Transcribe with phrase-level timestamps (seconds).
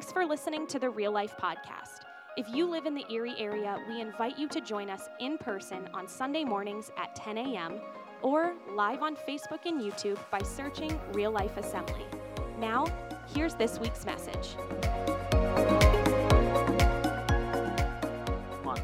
[0.00, 2.04] Thanks for listening to the Real Life Podcast.
[2.38, 5.90] If you live in the Erie area, we invite you to join us in person
[5.92, 7.78] on Sunday mornings at 10 a.m.
[8.22, 12.06] or live on Facebook and YouTube by searching Real Life Assembly.
[12.58, 12.86] Now,
[13.34, 14.56] here's this week's message.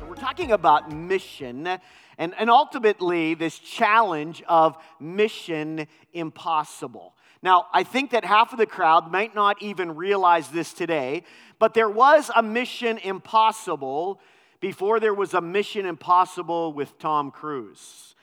[0.06, 1.78] We're talking about mission
[2.18, 7.15] and, and ultimately this challenge of mission impossible.
[7.42, 11.22] Now, I think that half of the crowd might not even realize this today,
[11.58, 14.20] but there was a mission impossible
[14.60, 18.14] before there was a mission impossible with Tom Cruise.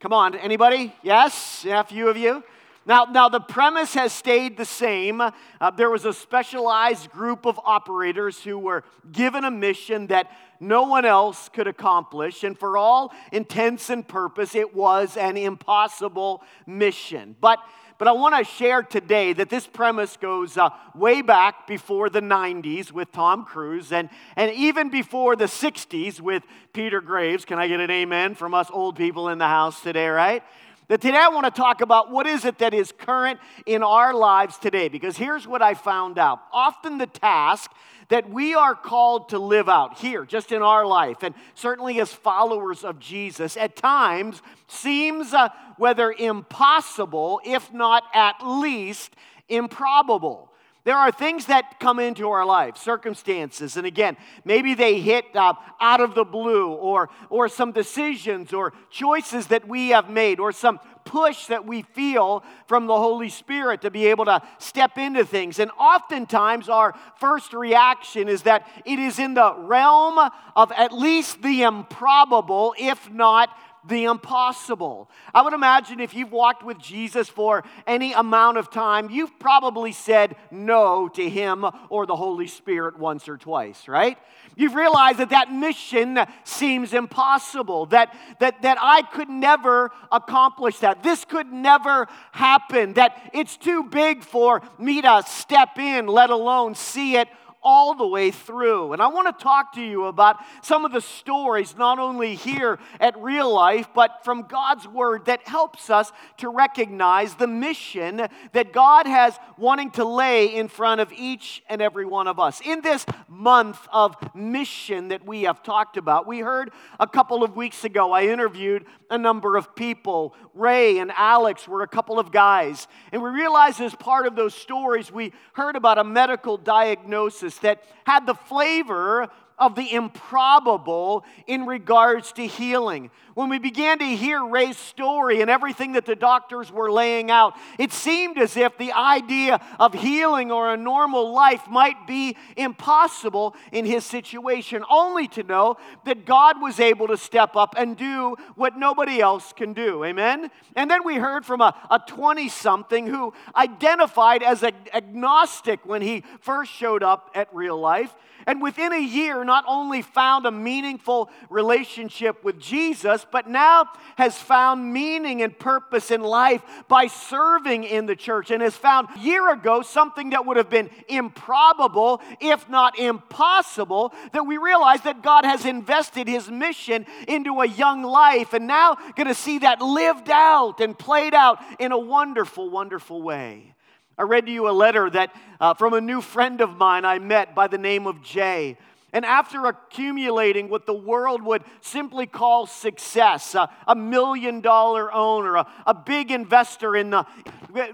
[0.00, 0.94] Come on, anybody?
[1.02, 1.64] Yes?
[1.64, 2.42] Yeah, a few of you?
[2.86, 5.20] Now, now the premise has stayed the same.
[5.20, 5.32] Uh,
[5.76, 11.04] there was a specialized group of operators who were given a mission that no one
[11.04, 17.34] else could accomplish, and for all intents and purpose, it was an impossible mission.
[17.40, 17.58] But
[17.98, 22.20] but I want to share today that this premise goes uh, way back before the
[22.20, 27.44] 90s with Tom Cruise and, and even before the 60s with Peter Graves.
[27.44, 30.42] Can I get an amen from us old people in the house today, right?
[30.88, 34.14] That today I want to talk about what is it that is current in our
[34.14, 34.88] lives today.
[34.88, 36.40] Because here's what I found out.
[36.52, 37.72] Often the task
[38.08, 42.12] that we are called to live out here, just in our life, and certainly as
[42.12, 49.14] followers of Jesus, at times seems uh, whether impossible, if not at least
[49.48, 50.52] improbable.
[50.84, 55.54] There are things that come into our life, circumstances, and again, maybe they hit uh,
[55.80, 60.52] out of the blue, or, or some decisions or choices that we have made, or
[60.52, 65.24] some push that we feel from the Holy Spirit to be able to step into
[65.24, 65.58] things.
[65.58, 71.40] And oftentimes, our first reaction is that it is in the realm of at least
[71.42, 73.48] the improbable, if not
[73.88, 75.10] the impossible.
[75.34, 79.92] I would imagine if you've walked with Jesus for any amount of time, you've probably
[79.92, 84.18] said no to him or the Holy Spirit once or twice, right?
[84.56, 91.02] You've realized that that mission seems impossible, that, that, that I could never accomplish that.
[91.02, 96.74] This could never happen, that it's too big for me to step in, let alone
[96.74, 97.28] see it
[97.66, 98.92] all the way through.
[98.92, 102.78] And I want to talk to you about some of the stories, not only here
[103.00, 108.72] at real life, but from God's Word that helps us to recognize the mission that
[108.72, 112.60] God has wanting to lay in front of each and every one of us.
[112.64, 117.56] In this month of mission that we have talked about, we heard a couple of
[117.56, 120.36] weeks ago, I interviewed a number of people.
[120.54, 122.86] Ray and Alex were a couple of guys.
[123.10, 127.82] And we realized as part of those stories, we heard about a medical diagnosis that
[128.04, 129.28] had the flavor
[129.58, 133.10] of the improbable in regards to healing.
[133.34, 137.54] When we began to hear Ray's story and everything that the doctors were laying out,
[137.78, 143.54] it seemed as if the idea of healing or a normal life might be impossible
[143.72, 148.36] in his situation, only to know that God was able to step up and do
[148.54, 150.04] what nobody else can do.
[150.04, 150.50] Amen?
[150.74, 156.24] And then we heard from a 20 something who identified as an agnostic when he
[156.40, 158.14] first showed up at real life.
[158.46, 163.86] And within a year, not only found a meaningful relationship with Jesus, but now
[164.16, 169.08] has found meaning and purpose in life by serving in the church and has found
[169.16, 175.00] a year ago something that would have been improbable, if not impossible, that we realize
[175.02, 179.58] that God has invested his mission into a young life and now going to see
[179.58, 183.74] that lived out and played out in a wonderful, wonderful way.
[184.18, 187.18] I read to you a letter that uh, from a new friend of mine I
[187.18, 188.78] met by the name of Jay.
[189.16, 195.56] And after accumulating what the world would simply call success, uh, a million dollar owner,
[195.56, 197.22] a, a big investor in the,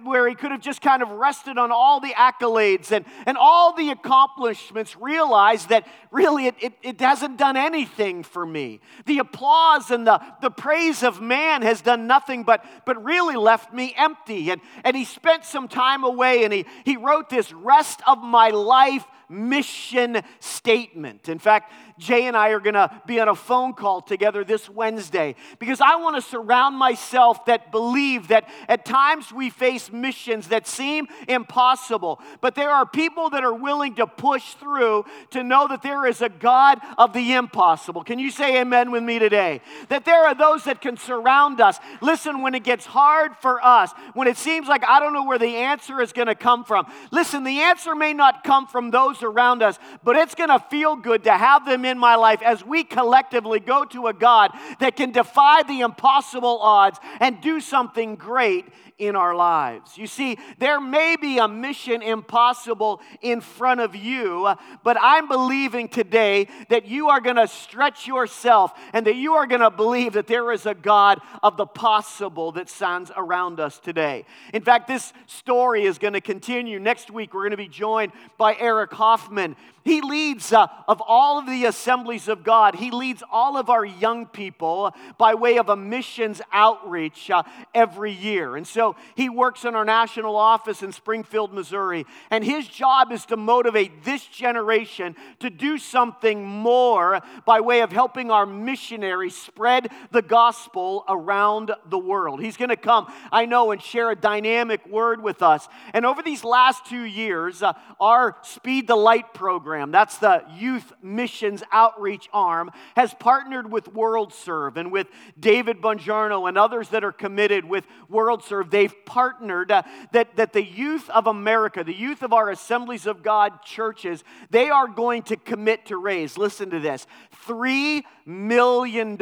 [0.03, 3.72] where he could have just kind of rested on all the accolades and, and all
[3.72, 8.81] the accomplishments, realized that really it, it, it hasn't done anything for me.
[9.06, 13.72] The applause and the, the praise of man has done nothing but, but really left
[13.72, 14.50] me empty.
[14.50, 18.48] And, and he spent some time away and he, he wrote this rest of my
[18.48, 21.28] life mission statement.
[21.28, 24.68] In fact, Jay and I are going to be on a phone call together this
[24.68, 30.48] Wednesday because I want to surround myself that believe that at times we face missions
[30.48, 35.68] that seem impossible, but there are people that are willing to push through to know
[35.68, 38.04] that there is a God of the impossible.
[38.04, 39.60] Can you say amen with me today?
[39.89, 41.78] That there are those that can surround us.
[42.00, 45.39] Listen, when it gets hard for us, when it seems like I don't know where
[45.39, 49.22] the answer is going to come from, listen, the answer may not come from those
[49.22, 52.64] around us, but it's going to feel good to have them in my life as
[52.64, 58.16] we collectively go to a God that can defy the impossible odds and do something
[58.16, 58.66] great
[58.98, 59.98] in our lives.
[59.98, 65.88] You see, there may be a mission impossible in front of you, but I'm believing
[65.88, 70.12] today that you are going to stretch yourself and that you are going to believe
[70.12, 74.24] that there is a God of the possible that stands around us today.
[74.52, 76.78] In fact, this story is going to continue.
[76.78, 79.56] Next week, we're going to be joined by Eric Hoffman.
[79.84, 83.84] He leads, uh, of all of the assemblies of God, he leads all of our
[83.84, 87.42] young people by way of a missions outreach uh,
[87.74, 88.56] every year.
[88.56, 92.06] And so he works in our national office in Springfield, Missouri.
[92.30, 97.90] And his job is to motivate this generation to do something more by way of
[97.90, 102.40] helping our missionaries spread the gospel around the world.
[102.40, 105.66] He's going to come, I know, and share a dynamic word with us.
[105.92, 110.45] And over these last two years, uh, our Speed the Light program, program, that's the
[110.54, 115.07] youth missions outreach arm, has partnered with WorldServe and with
[115.41, 118.71] David Bongiorno and others that are committed with WorldServe.
[118.71, 119.83] They've partnered uh,
[120.13, 124.69] that, that the youth of America, the youth of our Assemblies of God churches, they
[124.69, 127.07] are going to commit to raise, listen to this,
[127.47, 129.16] $3 million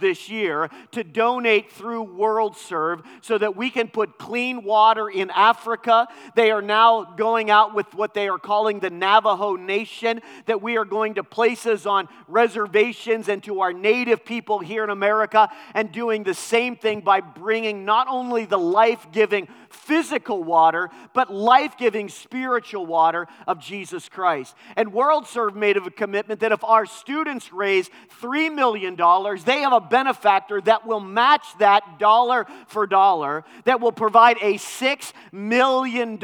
[0.00, 6.08] this year to donate through WorldServe so that we can put clean water in Africa.
[6.34, 10.76] They are now going out with what they are calling the Navajo Nation that we
[10.76, 15.90] are going to places on reservations and to our native people here in America, and
[15.90, 21.76] doing the same thing by bringing not only the life giving physical water, but life
[21.78, 24.54] giving spiritual water of Jesus Christ.
[24.76, 27.88] And WorldServe made a commitment that if our students raise
[28.20, 28.96] $3 million,
[29.44, 34.54] they have a benefactor that will match that dollar for dollar, that will provide a
[34.54, 36.16] $6 million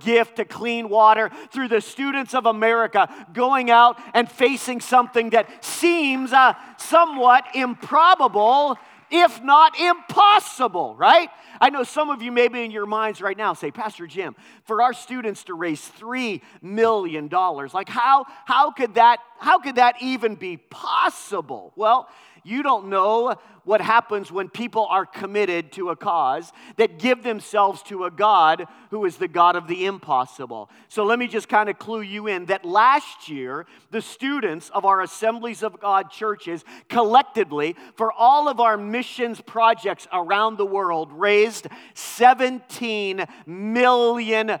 [0.00, 5.30] gift to clean water through the students of America America going out and facing something
[5.30, 8.78] that seems uh, somewhat improbable,
[9.10, 11.28] if not impossible, right?
[11.60, 14.34] I know some of you maybe in your minds right now say, Pastor Jim,
[14.64, 19.96] for our students to raise $3 million, like how, how, could that, how could that
[20.00, 21.72] even be possible?
[21.76, 22.08] Well,
[22.44, 27.82] you don't know what happens when people are committed to a cause that give themselves
[27.84, 30.70] to a God who is the God of the impossible.
[30.88, 34.84] So let me just kind of clue you in that last year, the students of
[34.84, 41.12] our Assemblies of God churches collectively, for all of our missions projects around the world,
[41.12, 44.58] raised $17 million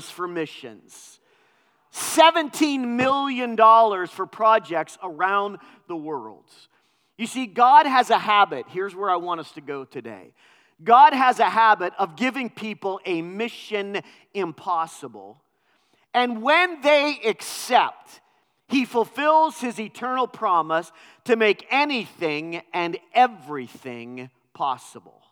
[0.00, 1.20] for missions.
[1.92, 3.56] $17 million
[4.06, 5.58] for projects around
[5.88, 6.44] the world.
[7.18, 8.66] You see, God has a habit.
[8.68, 10.32] Here's where I want us to go today.
[10.82, 14.00] God has a habit of giving people a mission
[14.32, 15.42] impossible.
[16.14, 18.20] And when they accept,
[18.68, 20.92] he fulfills his eternal promise
[21.24, 25.22] to make anything and everything possible.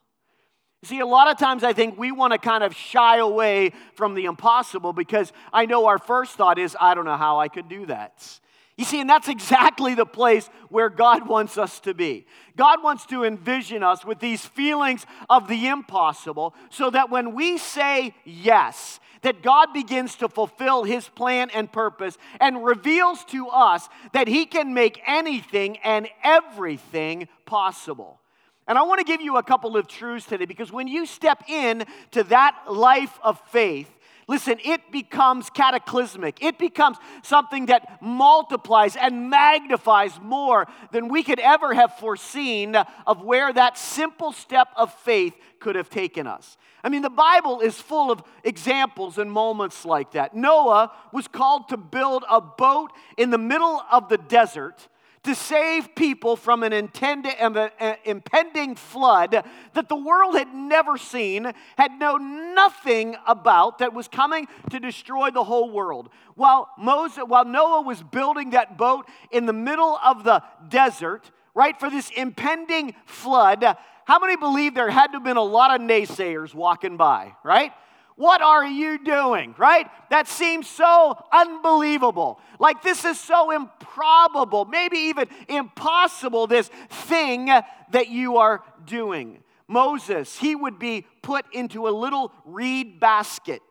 [0.83, 4.15] See, a lot of times I think we want to kind of shy away from
[4.15, 7.69] the impossible because I know our first thought is, I don't know how I could
[7.69, 8.41] do that.
[8.77, 12.27] You see, and that's exactly the place where God wants us to be.
[12.57, 17.57] God wants to envision us with these feelings of the impossible so that when we
[17.57, 23.89] say yes, that God begins to fulfill his plan and purpose and reveals to us
[24.13, 28.21] that he can make anything and everything possible.
[28.69, 31.45] And I want to give you a couple of truths today because when you step
[31.49, 33.89] in to that life of faith,
[34.29, 36.43] Listen, it becomes cataclysmic.
[36.43, 42.75] It becomes something that multiplies and magnifies more than we could ever have foreseen
[43.07, 46.57] of where that simple step of faith could have taken us.
[46.83, 50.35] I mean, the Bible is full of examples and moments like that.
[50.35, 54.89] Noah was called to build a boat in the middle of the desert
[55.27, 60.97] to save people from an intended, uh, uh, impending flood that the world had never
[60.97, 66.09] seen, had known nothing about, that was coming to destroy the whole world.
[66.35, 71.79] While, Moses, while Noah was building that boat in the middle of the desert, right,
[71.79, 73.65] for this impending flood,
[74.05, 77.73] how many believe there had to have been a lot of naysayers walking by, right?
[78.17, 79.55] What are you doing?
[79.59, 79.87] Right?
[80.11, 82.41] That seems so unbelievable.
[82.59, 89.43] Like this is so improbable, maybe even impossible, this thing that you are doing.
[89.69, 93.63] Moses, he would be put into a little reed basket.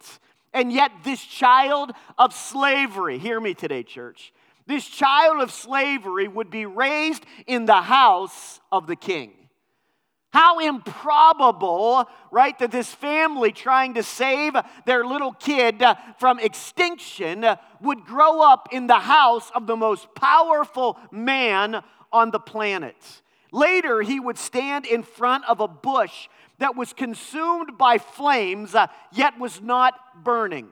[0.54, 4.32] And yet, this child of slavery, hear me today, church,
[4.68, 9.34] this child of slavery would be raised in the house of the king.
[10.36, 14.52] How improbable, right, that this family trying to save
[14.86, 15.82] their little kid
[16.18, 17.46] from extinction
[17.80, 22.98] would grow up in the house of the most powerful man on the planet.
[23.54, 26.28] Later, he would stand in front of a bush
[26.58, 30.68] that was consumed by flames, uh, yet was not burning.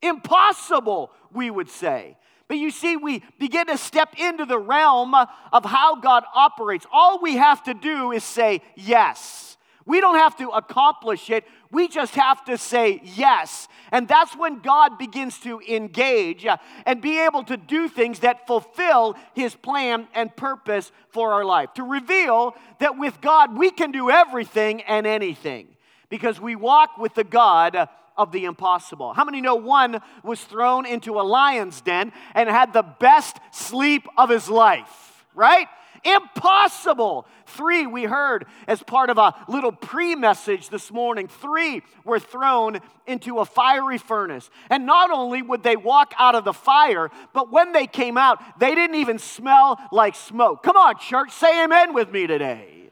[0.00, 2.16] Impossible, we would say.
[2.48, 6.86] But you see, we begin to step into the realm of how God operates.
[6.92, 9.56] All we have to do is say yes.
[9.84, 13.68] We don't have to accomplish it, we just have to say yes.
[13.92, 18.48] And that's when God begins to engage uh, and be able to do things that
[18.48, 21.72] fulfill His plan and purpose for our life.
[21.74, 25.68] To reveal that with God, we can do everything and anything
[26.08, 29.12] because we walk with the God of the impossible.
[29.12, 34.06] How many know one was thrown into a lion's den and had the best sleep
[34.16, 35.66] of his life, right?
[36.04, 37.26] Impossible.
[37.46, 42.78] Three, we heard as part of a little pre message this morning, three were thrown
[43.06, 44.48] into a fiery furnace.
[44.70, 48.40] And not only would they walk out of the fire, but when they came out,
[48.60, 50.62] they didn't even smell like smoke.
[50.62, 52.90] Come on, church, say amen with me today.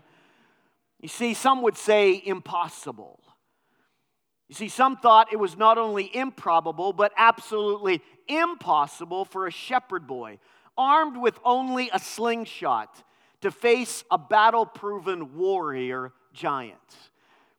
[1.00, 3.20] You see, some would say impossible.
[4.54, 10.06] You see, some thought it was not only improbable, but absolutely impossible for a shepherd
[10.06, 10.38] boy,
[10.78, 13.02] armed with only a slingshot,
[13.40, 16.78] to face a battle proven warrior giant.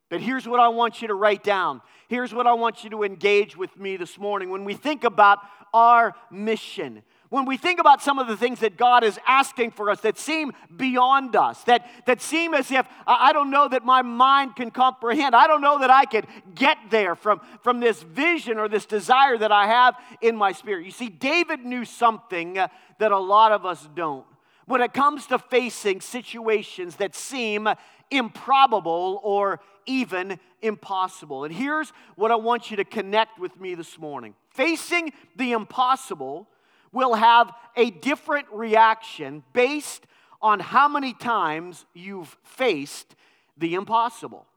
[0.07, 1.81] But here's what I want you to write down.
[2.07, 4.49] Here's what I want you to engage with me this morning.
[4.49, 5.39] When we think about
[5.73, 9.89] our mission, when we think about some of the things that God is asking for
[9.89, 14.01] us that seem beyond us, that, that seem as if I don't know that my
[14.01, 18.57] mind can comprehend, I don't know that I could get there from, from this vision
[18.57, 20.85] or this desire that I have in my spirit.
[20.85, 22.67] You see, David knew something uh,
[22.99, 24.25] that a lot of us don't.
[24.65, 27.67] When it comes to facing situations that seem
[28.11, 31.43] improbable or even impossible.
[31.43, 36.47] And here's what I want you to connect with me this morning facing the impossible
[36.95, 40.07] will have a different reaction based
[40.41, 43.15] on how many times you've faced
[43.57, 44.47] the impossible.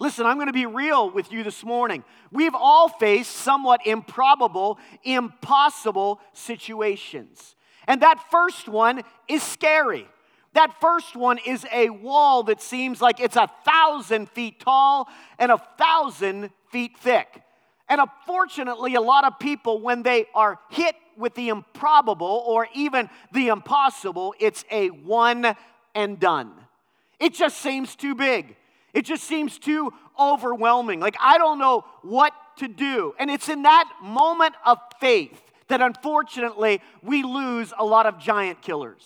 [0.00, 2.04] Listen, I'm going to be real with you this morning.
[2.32, 7.54] We've all faced somewhat improbable, impossible situations.
[7.86, 10.08] And that first one is scary.
[10.54, 15.52] That first one is a wall that seems like it's a thousand feet tall and
[15.52, 17.42] a thousand feet thick.
[17.88, 23.08] And unfortunately, a lot of people, when they are hit with the improbable or even
[23.32, 25.56] the impossible, it's a one
[25.94, 26.52] and done.
[27.18, 28.56] It just seems too big.
[28.92, 31.00] It just seems too overwhelming.
[31.00, 33.14] Like, I don't know what to do.
[33.18, 38.62] And it's in that moment of faith that unfortunately we lose a lot of giant
[38.62, 39.02] killers.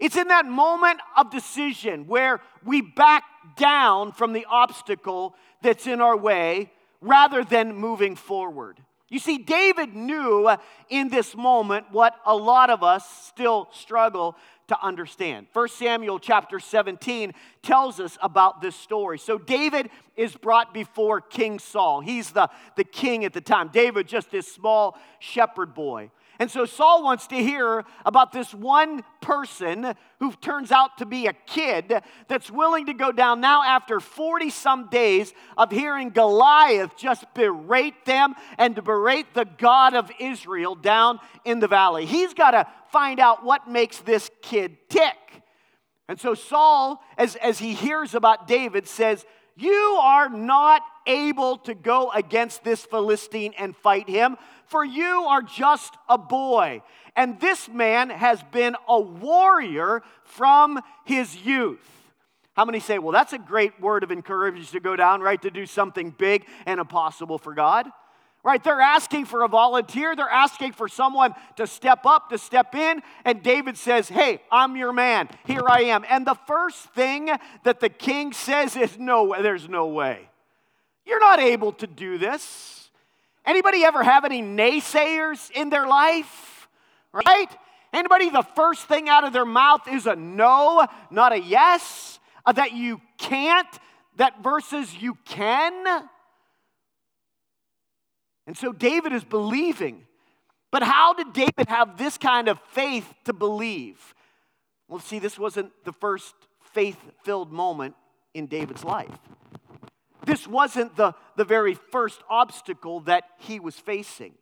[0.00, 3.24] It's in that moment of decision where we back
[3.56, 8.80] down from the obstacle that's in our way rather than moving forward.
[9.14, 10.50] You see, David knew
[10.88, 14.34] in this moment what a lot of us still struggle
[14.66, 15.46] to understand.
[15.52, 19.20] 1 Samuel chapter 17 tells us about this story.
[19.20, 22.00] So David is brought before King Saul.
[22.00, 23.68] He's the, the king at the time.
[23.68, 26.10] David, just this small shepherd boy.
[26.38, 31.26] And so Saul wants to hear about this one person who turns out to be
[31.26, 36.96] a kid that's willing to go down now after 40 some days of hearing Goliath
[36.96, 42.06] just berate them and to berate the God of Israel down in the valley.
[42.06, 45.16] He's got to find out what makes this kid tick.
[46.08, 49.24] And so Saul, as, as he hears about David, says,
[49.56, 55.42] You are not able to go against this Philistine and fight him for you are
[55.42, 56.82] just a boy.
[57.16, 61.86] And this man has been a warrior from his youth.
[62.56, 65.40] How many say, well, that's a great word of encouragement to go down, right?
[65.42, 67.86] To do something big and impossible for God.
[68.42, 68.62] Right?
[68.62, 70.14] They're asking for a volunteer.
[70.14, 73.00] They're asking for someone to step up, to step in.
[73.24, 75.30] And David says, Hey, I'm your man.
[75.46, 76.04] Here I am.
[76.10, 77.30] And the first thing
[77.62, 80.28] that the king says is, No, there's no way.
[81.06, 82.90] You're not able to do this.
[83.44, 86.68] Anybody ever have any naysayers in their life?
[87.12, 87.48] Right?
[87.92, 92.52] Anybody, the first thing out of their mouth is a no, not a yes, uh,
[92.52, 93.68] that you can't,
[94.16, 96.08] that versus you can.
[98.46, 100.06] And so David is believing.
[100.70, 104.14] But how did David have this kind of faith to believe?
[104.88, 106.34] Well, see, this wasn't the first
[106.72, 107.94] faith filled moment
[108.34, 109.18] in David's life.
[110.26, 114.34] This wasn't the, the very first obstacle that he was facing.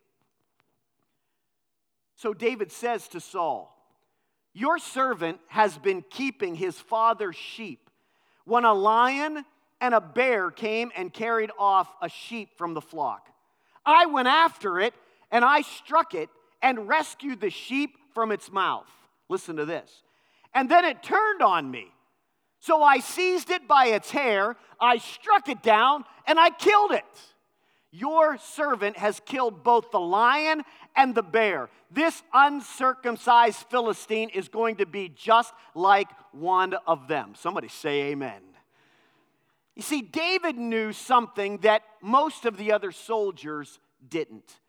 [2.16, 3.76] So David says to Saul,
[4.52, 7.90] Your servant has been keeping his father's sheep
[8.44, 9.44] when a lion
[9.80, 13.28] and a bear came and carried off a sheep from the flock.
[13.84, 14.94] I went after it
[15.30, 16.28] and I struck it
[16.62, 18.88] and rescued the sheep from its mouth.
[19.28, 20.02] Listen to this.
[20.54, 21.91] and then it turned on me.
[22.62, 27.04] So I seized it by its hair, I struck it down, and I killed it.
[27.90, 30.62] Your servant has killed both the lion
[30.94, 31.70] and the bear.
[31.90, 37.32] This uncircumcised Philistine is going to be just like one of them.
[37.36, 38.42] Somebody say amen.
[39.74, 44.60] You see, David knew something that most of the other soldiers didn't.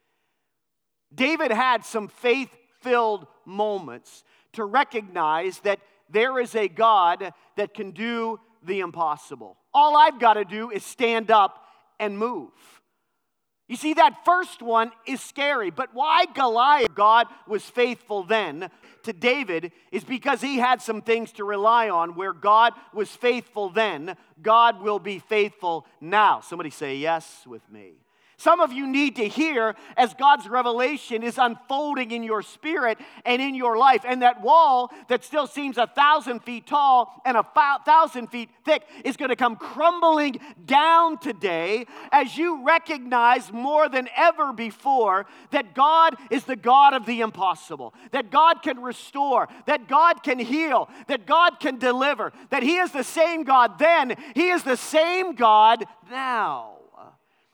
[1.13, 2.49] David had some faith
[2.81, 4.23] filled moments
[4.53, 5.79] to recognize that
[6.13, 9.57] there is a God that can do the impossible.
[9.73, 11.65] All I've got to do is stand up
[11.99, 12.51] and move.
[13.67, 18.69] You see, that first one is scary, but why Goliath, God was faithful then
[19.03, 22.15] to David, is because he had some things to rely on.
[22.15, 26.41] Where God was faithful then, God will be faithful now.
[26.41, 28.02] Somebody say yes with me.
[28.43, 33.41] Some of you need to hear as God's revelation is unfolding in your spirit and
[33.41, 34.03] in your life.
[34.05, 37.45] And that wall that still seems a thousand feet tall and a
[37.85, 44.09] thousand feet thick is going to come crumbling down today as you recognize more than
[44.13, 49.87] ever before that God is the God of the impossible, that God can restore, that
[49.87, 54.49] God can heal, that God can deliver, that He is the same God then, He
[54.49, 56.82] is the same God now.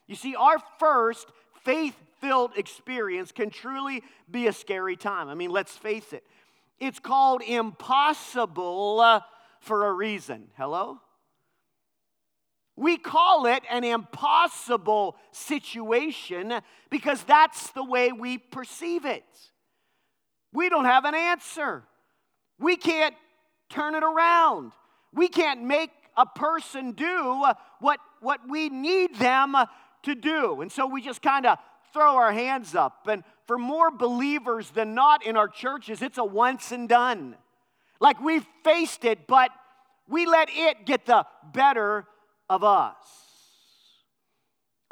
[0.09, 1.27] You see, our first
[1.61, 5.29] faith filled experience can truly be a scary time.
[5.29, 6.23] I mean, let's face it.
[6.79, 9.21] It's called impossible uh,
[9.59, 10.47] for a reason.
[10.57, 10.99] Hello?
[12.75, 16.55] We call it an impossible situation
[16.89, 19.25] because that's the way we perceive it.
[20.51, 21.83] We don't have an answer.
[22.57, 23.13] We can't
[23.69, 24.71] turn it around.
[25.13, 27.45] We can't make a person do
[27.79, 29.55] what, what we need them
[30.03, 30.61] to do.
[30.61, 31.57] And so we just kind of
[31.93, 33.07] throw our hands up.
[33.07, 37.35] And for more believers than not in our churches, it's a once and done.
[37.99, 39.51] Like we've faced it, but
[40.07, 42.05] we let it get the better
[42.49, 42.95] of us.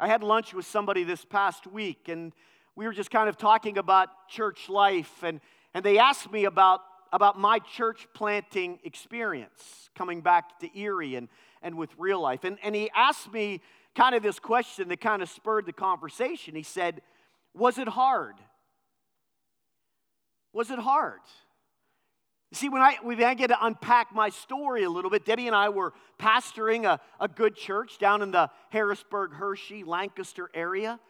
[0.00, 2.32] I had lunch with somebody this past week, and
[2.76, 5.40] we were just kind of talking about church life, and,
[5.74, 6.80] and they asked me about,
[7.12, 11.28] about my church planting experience coming back to Erie and,
[11.62, 12.44] and with real life.
[12.44, 13.60] And, and he asked me
[13.98, 16.54] kind of this question that kind of spurred the conversation.
[16.54, 17.02] He said,
[17.52, 18.36] Was it hard?
[20.52, 21.20] Was it hard?
[22.52, 25.68] See, when I we began to unpack my story a little bit, Debbie and I
[25.68, 31.00] were pastoring a, a good church down in the Harrisburg, Hershey, Lancaster area.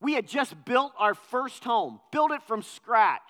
[0.00, 3.22] We had just built our first home, built it from scratch.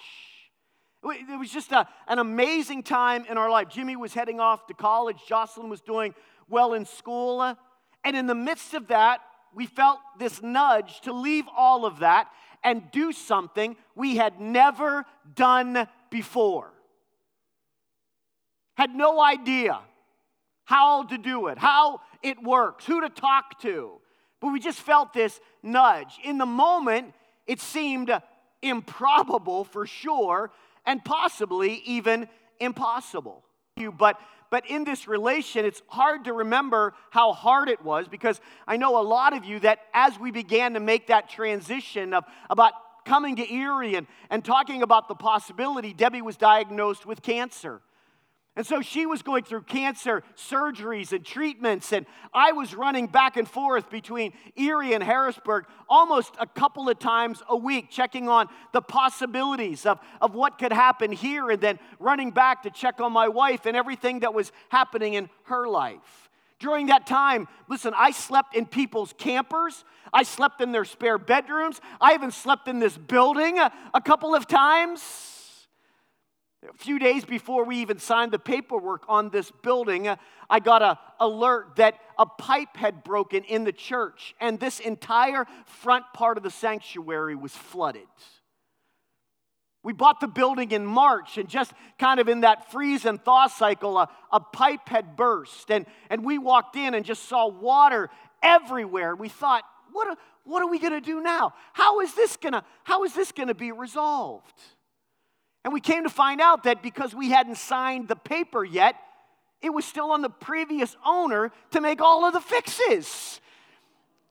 [1.04, 3.68] It was just a, an amazing time in our life.
[3.68, 6.14] Jimmy was heading off to college, Jocelyn was doing
[6.48, 7.56] well in school.
[8.04, 9.20] And in the midst of that,
[9.54, 12.28] we felt this nudge to leave all of that
[12.62, 16.72] and do something we had never done before.
[18.76, 19.78] Had no idea
[20.64, 24.00] how to do it, how it works, who to talk to.
[24.40, 26.18] But we just felt this nudge.
[26.24, 27.14] In the moment,
[27.46, 28.10] it seemed
[28.62, 30.50] improbable for sure,
[30.86, 32.28] and possibly even
[32.60, 33.44] impossible.
[33.98, 34.18] But
[34.54, 39.00] but in this relation, it's hard to remember how hard it was because I know
[39.00, 42.72] a lot of you that as we began to make that transition of about
[43.04, 47.80] coming to Erie and, and talking about the possibility, Debbie was diagnosed with cancer.
[48.56, 53.36] And so she was going through cancer surgeries and treatments, and I was running back
[53.36, 58.48] and forth between Erie and Harrisburg almost a couple of times a week, checking on
[58.72, 63.12] the possibilities of, of what could happen here, and then running back to check on
[63.12, 66.30] my wife and everything that was happening in her life.
[66.60, 69.84] During that time, listen, I slept in people's campers.
[70.12, 71.80] I slept in their spare bedrooms.
[72.00, 75.33] I even slept in this building a, a couple of times.
[76.68, 80.08] A few days before we even signed the paperwork on this building,
[80.48, 85.46] I got an alert that a pipe had broken in the church, and this entire
[85.66, 88.06] front part of the sanctuary was flooded.
[89.82, 93.48] We bought the building in March, and just kind of in that freeze and thaw
[93.48, 98.08] cycle, a, a pipe had burst, and, and we walked in and just saw water
[98.42, 99.14] everywhere.
[99.14, 101.54] We thought, what what are we going to do now?
[101.72, 104.62] How is this going to how is this going to be resolved?
[105.64, 108.96] And we came to find out that because we hadn't signed the paper yet,
[109.62, 113.40] it was still on the previous owner to make all of the fixes.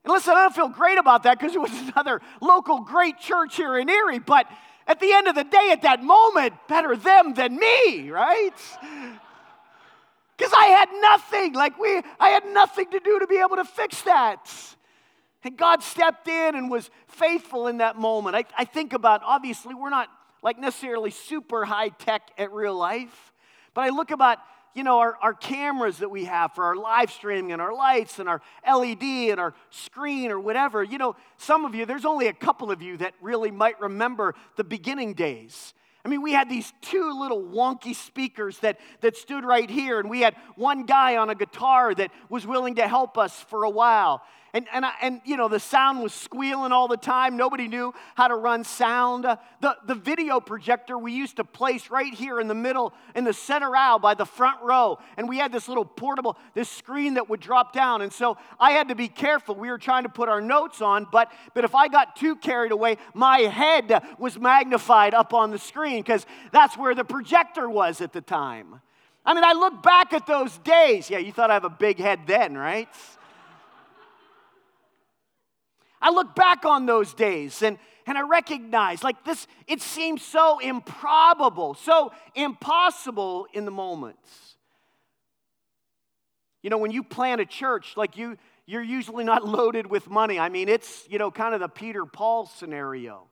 [0.04, 3.56] And listen, I don't feel great about that because it was another local great church
[3.56, 4.46] here in Erie, but
[4.86, 8.54] at the end of the day, at that moment, better them than me, right?
[10.38, 11.54] Because I had nothing.
[11.54, 14.52] Like we, I had nothing to do to be able to fix that.
[15.44, 18.36] And God stepped in and was faithful in that moment.
[18.36, 20.10] I, I think about, obviously, we're not
[20.44, 23.34] like necessarily super high tech at real life.
[23.74, 24.38] But I look about,
[24.76, 28.20] you know, our, our cameras that we have for our live streaming and our lights
[28.20, 30.84] and our LED and our screen or whatever.
[30.84, 34.36] You know, some of you, there's only a couple of you that really might remember
[34.58, 35.74] the beginning days.
[36.06, 40.10] I mean, we had these two little wonky speakers that, that stood right here, and
[40.10, 43.70] we had one guy on a guitar that was willing to help us for a
[43.70, 44.22] while.
[44.56, 47.38] And, and, I, and you know, the sound was squealing all the time.
[47.38, 49.26] Nobody knew how to run sound.
[49.26, 53.24] Uh, the, the video projector we used to place right here in the middle, in
[53.24, 55.00] the center aisle by the front row.
[55.18, 58.04] And we had this little portable, this screen that would drop down.
[58.04, 59.56] And so I had to be careful.
[59.56, 62.72] We were trying to put our notes on, but, but if I got too carried
[62.72, 68.02] away, my head was magnified up on the screen because that's where the projector was
[68.02, 68.82] at the time.
[69.26, 71.10] I mean, I look back at those days.
[71.10, 72.90] Yeah, you thought I have a big head then, right?
[76.04, 80.60] I look back on those days and, and I recognize like this, it seems so
[80.60, 84.58] improbable, so impossible in the moments.
[86.62, 90.38] You know, when you plan a church, like you, you're usually not loaded with money.
[90.38, 93.30] I mean, it's, you know, kind of the Peter Paul scenario.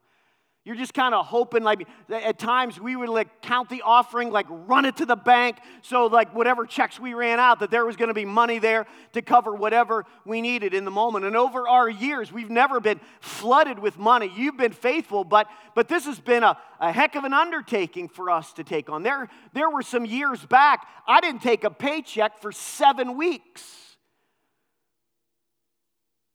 [0.64, 4.46] You're just kind of hoping, like, at times we would like count the offering, like
[4.48, 7.96] run it to the bank, so like whatever checks we ran out, that there was
[7.96, 11.26] going to be money there to cover whatever we needed in the moment.
[11.26, 14.32] And over our years, we've never been flooded with money.
[14.36, 18.30] You've been faithful, but but this has been a, a heck of an undertaking for
[18.30, 19.02] us to take on.
[19.02, 23.98] There, there were some years back, I didn't take a paycheck for seven weeks.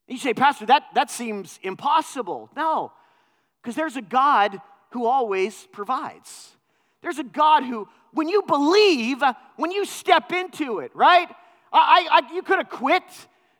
[0.08, 2.50] You say, Pastor, that, that seems impossible.
[2.56, 2.92] No.
[3.66, 6.54] Because there's a God who always provides.
[7.02, 9.24] There's a God who, when you believe,
[9.56, 11.26] when you step into it, right?
[11.72, 13.02] I, I, you could have quit.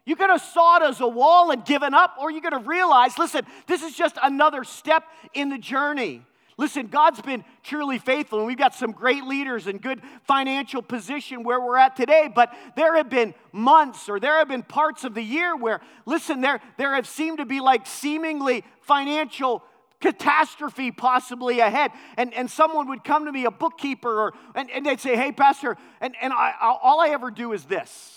[0.04, 3.18] You could have sawed as a wall and given up, or you could have realized,
[3.18, 5.02] listen, this is just another step
[5.34, 6.22] in the journey.
[6.56, 11.42] Listen, God's been truly faithful, and we've got some great leaders and good financial position
[11.42, 12.30] where we're at today.
[12.32, 16.42] But there have been months or there have been parts of the year where, listen,
[16.42, 19.64] there, there have seemed to be like seemingly financial
[20.00, 21.90] catastrophe possibly ahead.
[22.16, 25.32] And, and someone would come to me, a bookkeeper, or, and, and they'd say, Hey,
[25.32, 28.12] Pastor, and, and I, all I ever do is this.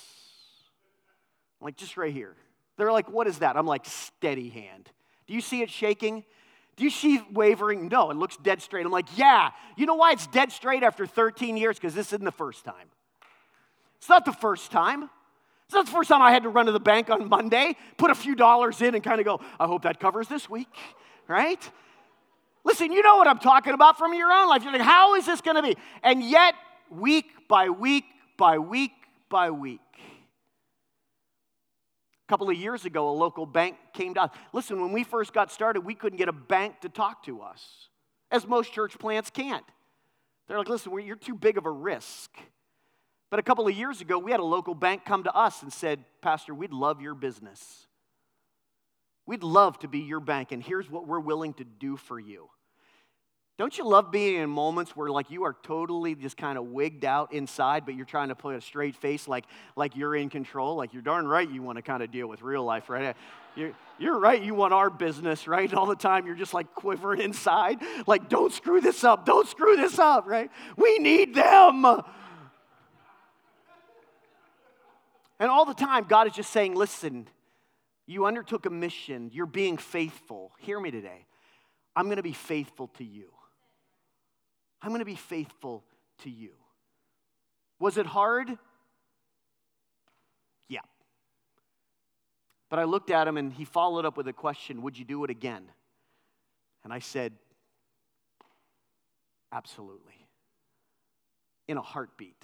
[1.59, 2.35] I'm like, just right here.
[2.77, 3.57] They're like, What is that?
[3.57, 4.89] I'm like, Steady hand.
[5.27, 6.23] Do you see it shaking?
[6.75, 7.89] Do you see wavering?
[7.89, 8.85] No, it looks dead straight.
[8.85, 9.51] I'm like, Yeah.
[9.77, 11.77] You know why it's dead straight after 13 years?
[11.77, 12.89] Because this isn't the first time.
[13.97, 15.09] It's not the first time.
[15.65, 18.09] It's not the first time I had to run to the bank on Monday, put
[18.09, 20.67] a few dollars in, and kind of go, I hope that covers this week
[21.29, 21.71] right?
[22.65, 24.63] Listen, you know what I'm talking about from your own life.
[24.63, 25.77] You're like, how is this going to be?
[26.03, 26.55] And yet,
[26.89, 28.03] week by week
[28.37, 28.91] by week
[29.29, 29.79] by week.
[32.27, 34.31] A couple of years ago, a local bank came to us.
[34.53, 37.89] Listen, when we first got started, we couldn't get a bank to talk to us,
[38.29, 39.65] as most church plants can't.
[40.47, 42.31] They're like, listen, you're too big of a risk.
[43.31, 45.71] But a couple of years ago, we had a local bank come to us and
[45.71, 47.87] said, Pastor, we'd love your business.
[49.29, 52.49] We'd love to be your bank, and here's what we're willing to do for you.
[53.59, 57.05] Don't you love being in moments where like you are totally just kind of wigged
[57.05, 60.77] out inside, but you're trying to put a straight face like, like you're in control?
[60.77, 63.15] Like you're darn right you want to kind of deal with real life, right?
[63.55, 65.71] You're, you're right, you want our business, right?
[65.75, 69.75] All the time you're just like quivering inside, like don't screw this up, don't screw
[69.75, 70.49] this up, right?
[70.75, 71.85] We need them.
[75.39, 77.27] And all the time, God is just saying, listen,
[78.09, 79.29] you undertook a mission.
[79.31, 80.51] You're being faithful.
[80.57, 81.27] Hear me today.
[81.95, 83.29] I'm going to be faithful to you.
[84.81, 85.83] I'm going to be faithful
[86.23, 86.49] to you.
[87.79, 88.57] Was it hard?
[90.69, 90.79] Yeah.
[92.71, 95.23] But I looked at him and he followed up with a question Would you do
[95.23, 95.65] it again?
[96.83, 97.33] And I said,
[99.51, 100.25] Absolutely.
[101.67, 102.43] In a heartbeat.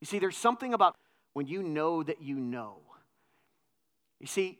[0.00, 0.94] You see, there's something about
[1.34, 2.78] when you know that you know
[4.22, 4.56] you see,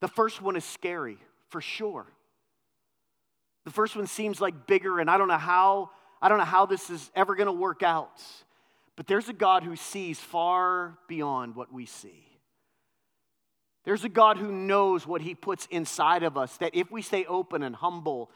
[0.00, 1.18] the first one is scary,
[1.48, 2.06] for sure.
[3.64, 5.90] The first one seems like bigger, and I don't know how,
[6.22, 8.22] I don't know how this is ever going to work out.
[8.94, 12.22] But there's a God who sees far beyond what we see.
[13.84, 17.24] There's a God who knows what He puts inside of us, that if we stay
[17.26, 18.30] open and humble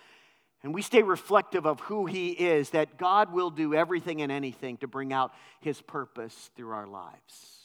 [0.64, 4.78] and we stay reflective of who He is, that God will do everything and anything
[4.78, 7.59] to bring out His purpose through our lives.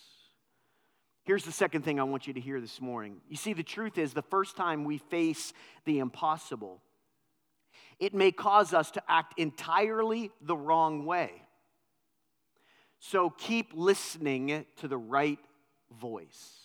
[1.25, 3.19] Here's the second thing I want you to hear this morning.
[3.27, 6.81] You see, the truth is, the first time we face the impossible,
[7.99, 11.31] it may cause us to act entirely the wrong way.
[12.99, 15.39] So keep listening to the right
[15.99, 16.59] voice.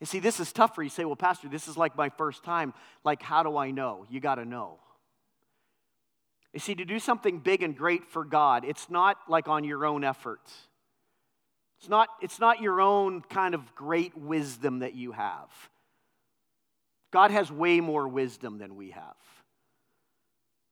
[0.00, 0.86] You see, this is tough for you.
[0.86, 2.74] you say, well, Pastor, this is like my first time.
[3.04, 4.04] Like, how do I know?
[4.10, 4.78] You got to know.
[6.52, 9.84] You see, to do something big and great for God, it's not like on your
[9.84, 10.52] own efforts.
[11.78, 15.48] It's not, it's not your own kind of great wisdom that you have.
[17.12, 19.14] God has way more wisdom than we have.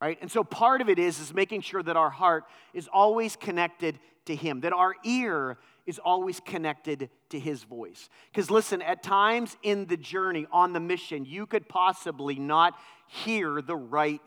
[0.00, 0.18] Right?
[0.20, 3.98] And so part of it is is making sure that our heart is always connected
[4.26, 8.10] to him, that our ear is always connected to his voice.
[8.30, 12.74] Because listen, at times in the journey on the mission, you could possibly not
[13.06, 14.20] hear the right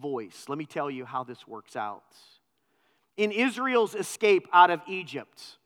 [0.00, 0.46] voice.
[0.48, 2.02] Let me tell you how this works out.
[3.16, 5.58] In Israel's escape out of Egypt,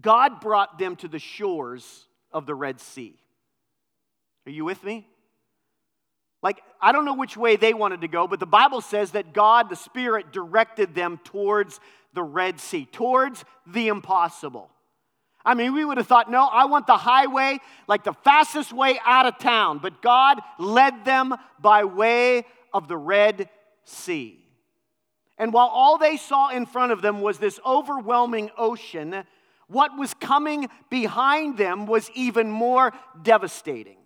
[0.00, 3.16] God brought them to the shores of the Red Sea.
[4.46, 5.06] Are you with me?
[6.42, 9.32] Like, I don't know which way they wanted to go, but the Bible says that
[9.32, 11.80] God, the Spirit, directed them towards
[12.12, 14.70] the Red Sea, towards the impossible.
[15.44, 19.00] I mean, we would have thought, no, I want the highway, like the fastest way
[19.04, 19.78] out of town.
[19.78, 23.48] But God led them by way of the Red
[23.84, 24.44] Sea.
[25.38, 29.24] And while all they saw in front of them was this overwhelming ocean,
[29.68, 33.98] what was coming behind them was even more devastating.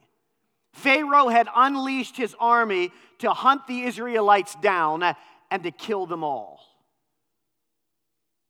[0.72, 5.03] Pharaoh had unleashed his army to hunt the Israelites down
[5.51, 6.61] and to kill them all.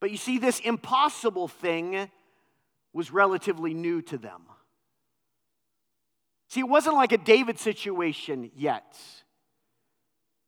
[0.01, 2.11] But you see, this impossible thing
[2.93, 4.43] was relatively new to them.
[6.49, 8.99] See, it wasn't like a David situation yet.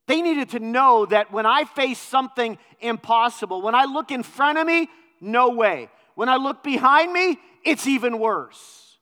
[0.07, 4.59] They needed to know that when I face something impossible, when I look in front
[4.59, 4.89] of me,
[5.21, 5.89] no way.
[6.15, 8.99] When I look behind me, it's even worse.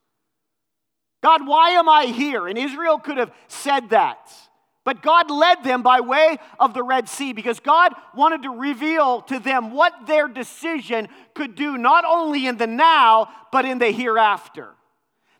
[1.22, 2.48] God, why am I here?
[2.48, 4.32] And Israel could have said that.
[4.84, 9.20] But God led them by way of the Red Sea because God wanted to reveal
[9.22, 13.92] to them what their decision could do, not only in the now, but in the
[13.92, 14.74] hereafter.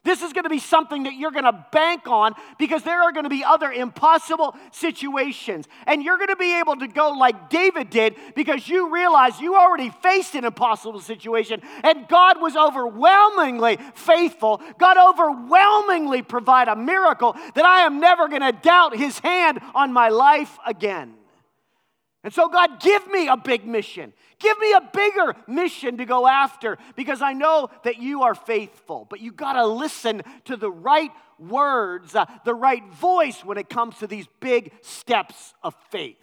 [0.05, 3.13] This is going to be something that you're going to bank on because there are
[3.13, 5.69] going to be other impossible situations.
[5.87, 9.55] And you're going to be able to go like David did because you realize you
[9.55, 14.61] already faced an impossible situation and God was overwhelmingly faithful.
[14.77, 19.93] God overwhelmingly provide a miracle that I am never going to doubt his hand on
[19.93, 21.15] my life again.
[22.25, 24.13] And so, God, give me a big mission.
[24.43, 29.07] Give me a bigger mission to go after because I know that you are faithful.
[29.09, 33.69] But you got to listen to the right words, uh, the right voice when it
[33.69, 36.17] comes to these big steps of faith.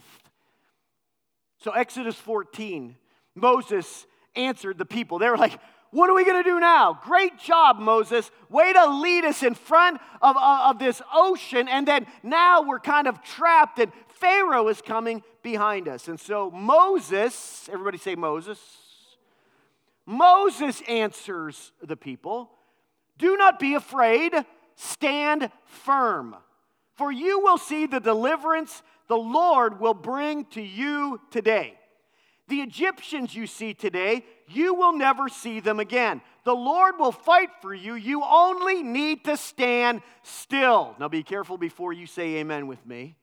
[1.63, 2.95] So, Exodus 14,
[3.35, 4.05] Moses
[4.35, 5.19] answered the people.
[5.19, 5.59] They were like,
[5.91, 6.99] what are we going to do now?
[7.03, 8.29] Great job, Moses.
[8.49, 11.67] Way to lead us in front of, of, of this ocean.
[11.67, 16.07] And then now we're kind of trapped and Pharaoh is coming behind us.
[16.07, 18.59] And so Moses, everybody say Moses.
[20.05, 22.49] Moses answers the people
[23.17, 24.33] Do not be afraid,
[24.75, 26.35] stand firm,
[26.95, 31.75] for you will see the deliverance the Lord will bring to you today.
[32.47, 36.21] The Egyptians you see today, you will never see them again.
[36.45, 37.93] The Lord will fight for you.
[37.93, 40.95] You only need to stand still.
[40.99, 43.18] Now be careful before you say amen with me.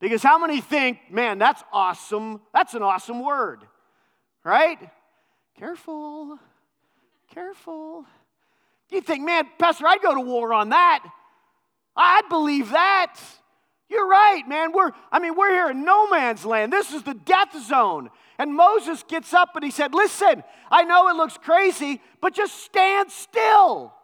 [0.00, 2.40] Because how many think, man, that's awesome?
[2.52, 3.60] That's an awesome word,
[4.44, 4.78] right?
[5.58, 6.38] Careful,
[7.32, 8.04] careful.
[8.90, 11.04] You think, man, Pastor, I'd go to war on that.
[11.96, 13.18] I'd believe that.
[13.88, 14.72] You're right, man.
[14.72, 16.72] We're, I mean, we're here in no man's land.
[16.72, 18.10] This is the death zone.
[18.38, 22.64] And Moses gets up and he said, Listen, I know it looks crazy, but just
[22.64, 23.94] stand still.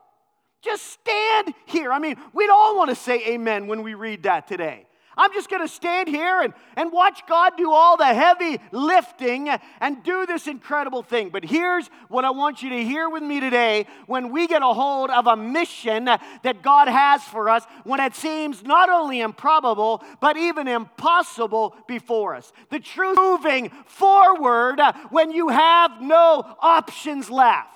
[0.62, 1.92] Just stand here.
[1.92, 4.87] I mean, we'd all want to say amen when we read that today.
[5.16, 9.48] I'm just going to stand here and, and watch God do all the heavy lifting
[9.81, 11.31] and do this incredible thing.
[11.31, 14.72] But here's what I want you to hear with me today when we get a
[14.72, 20.03] hold of a mission that God has for us, when it seems not only improbable,
[20.20, 22.53] but even impossible before us.
[22.70, 27.68] The truth moving forward when you have no options left.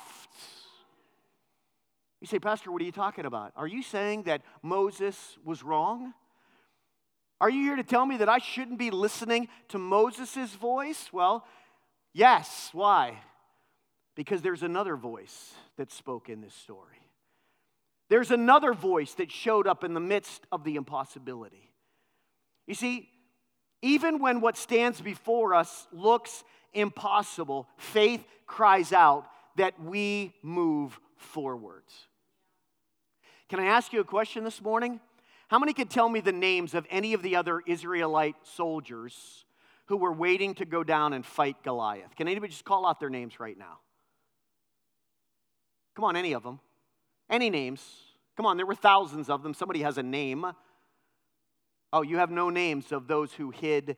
[2.20, 3.52] You say, Pastor, what are you talking about?
[3.56, 6.14] Are you saying that Moses was wrong?
[7.40, 11.10] Are you here to tell me that I shouldn't be listening to Moses' voice?
[11.12, 11.46] Well,
[12.12, 12.70] yes.
[12.72, 13.18] Why?
[14.14, 16.96] Because there's another voice that spoke in this story.
[18.08, 21.70] There's another voice that showed up in the midst of the impossibility.
[22.66, 23.08] You see,
[23.82, 31.92] even when what stands before us looks impossible, faith cries out that we move forwards.
[33.48, 35.00] Can I ask you a question this morning?
[35.48, 39.44] How many could tell me the names of any of the other Israelite soldiers
[39.86, 42.16] who were waiting to go down and fight Goliath?
[42.16, 43.78] Can anybody just call out their names right now?
[45.94, 46.58] Come on, any of them.
[47.30, 47.82] Any names.
[48.36, 49.54] Come on, there were thousands of them.
[49.54, 50.46] Somebody has a name.
[51.92, 53.96] Oh, you have no names of those who hid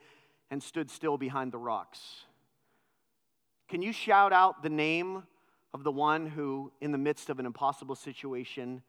[0.50, 2.24] and stood still behind the rocks.
[3.68, 5.24] Can you shout out the name
[5.72, 8.82] of the one who, in the midst of an impossible situation,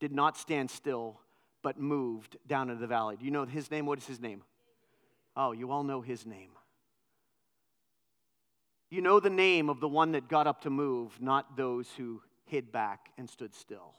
[0.00, 1.20] did not stand still
[1.66, 3.16] but moved down into the valley?
[3.16, 3.86] Do you know his name?
[3.86, 4.44] What is his name?
[5.36, 6.50] Oh, you all know his name.
[8.88, 12.22] You know the name of the one that got up to move, not those who
[12.44, 13.94] hid back and stood still.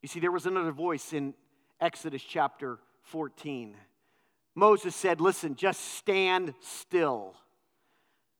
[0.00, 1.34] You see, there was another voice in
[1.80, 3.74] Exodus chapter 14.
[4.54, 7.34] Moses said, Listen, just stand still.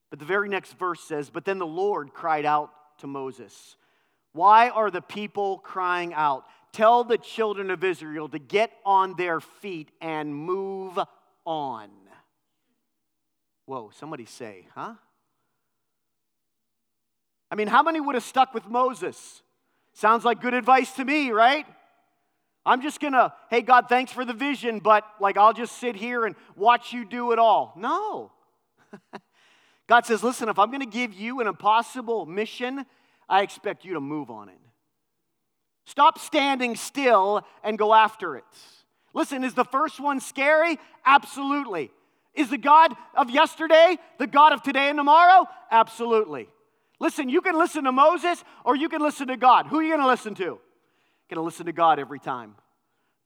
[0.09, 3.77] But the very next verse says, But then the Lord cried out to Moses,
[4.35, 6.45] Why are the people crying out?
[6.73, 10.99] Tell the children of Israel to get on their feet and move
[11.45, 11.89] on.
[13.67, 14.95] Whoa, somebody say, huh?
[17.51, 19.43] I mean, how many would have stuck with Moses?
[19.93, 21.67] Sounds like good advice to me, right?
[22.65, 26.27] I'm just gonna, hey, God, thanks for the vision, but like I'll just sit here
[26.27, 27.73] and watch you do it all.
[27.77, 28.33] No.
[29.87, 32.85] God says, listen, if I'm gonna give you an impossible mission,
[33.29, 34.59] I expect you to move on it.
[35.87, 38.45] Stop standing still and go after it.
[39.15, 40.79] Listen, is the first one scary?
[41.07, 41.91] Absolutely.
[42.35, 45.47] Is the God of yesterday the God of today and tomorrow?
[45.71, 46.49] Absolutely.
[47.01, 49.67] Listen, you can listen to Moses or you can listen to God.
[49.67, 50.59] Who are you going to listen to?
[51.29, 52.57] Going to listen to God every time.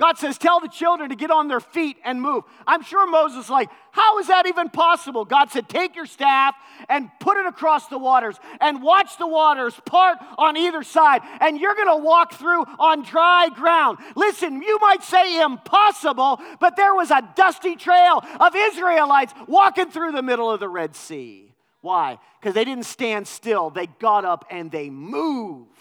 [0.01, 2.45] God says, Tell the children to get on their feet and move.
[2.67, 5.27] I'm sure Moses like, How is that even possible?
[5.27, 6.55] God said, Take your staff
[6.89, 11.61] and put it across the waters and watch the waters part on either side, and
[11.61, 13.99] you're going to walk through on dry ground.
[14.17, 20.13] Listen, you might say impossible, but there was a dusty trail of Israelites walking through
[20.13, 21.55] the middle of the Red Sea.
[21.83, 22.19] Why?
[22.41, 25.80] Because they didn't stand still, they got up and they moved.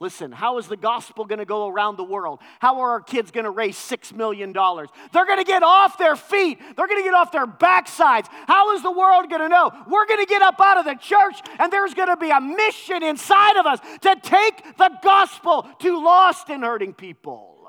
[0.00, 2.38] Listen, how is the gospel going to go around the world?
[2.60, 4.52] How are our kids going to raise $6 million?
[4.52, 6.60] They're going to get off their feet.
[6.60, 8.28] They're going to get off their backsides.
[8.46, 9.72] How is the world going to know?
[9.88, 12.40] We're going to get up out of the church, and there's going to be a
[12.40, 17.68] mission inside of us to take the gospel to lost and hurting people.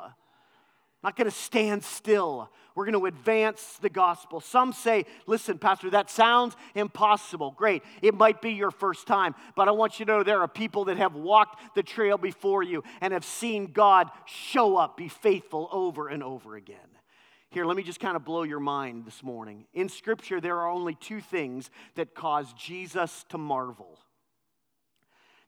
[1.03, 2.51] Not going to stand still.
[2.75, 4.39] We're going to advance the gospel.
[4.39, 7.51] Some say, listen, Pastor, that sounds impossible.
[7.51, 7.83] Great.
[8.01, 10.85] It might be your first time, but I want you to know there are people
[10.85, 15.67] that have walked the trail before you and have seen God show up, be faithful
[15.71, 16.77] over and over again.
[17.51, 19.65] Here, let me just kind of blow your mind this morning.
[19.73, 23.97] In Scripture, there are only two things that cause Jesus to marvel.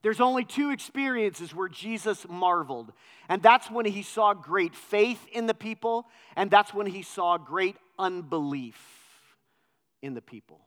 [0.03, 2.91] There's only two experiences where Jesus marveled,
[3.29, 7.37] and that's when he saw great faith in the people, and that's when he saw
[7.37, 8.79] great unbelief
[10.01, 10.61] in the people.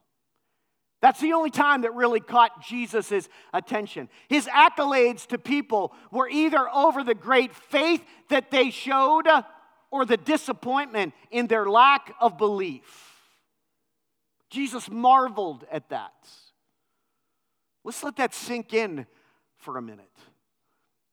[1.01, 4.09] That's the only time that really caught Jesus' attention.
[4.29, 9.27] His accolades to people were either over the great faith that they showed
[9.91, 13.11] or the disappointment in their lack of belief.
[14.49, 16.13] Jesus marveled at that.
[17.83, 19.05] Let's let that sink in
[19.57, 20.11] for a minute.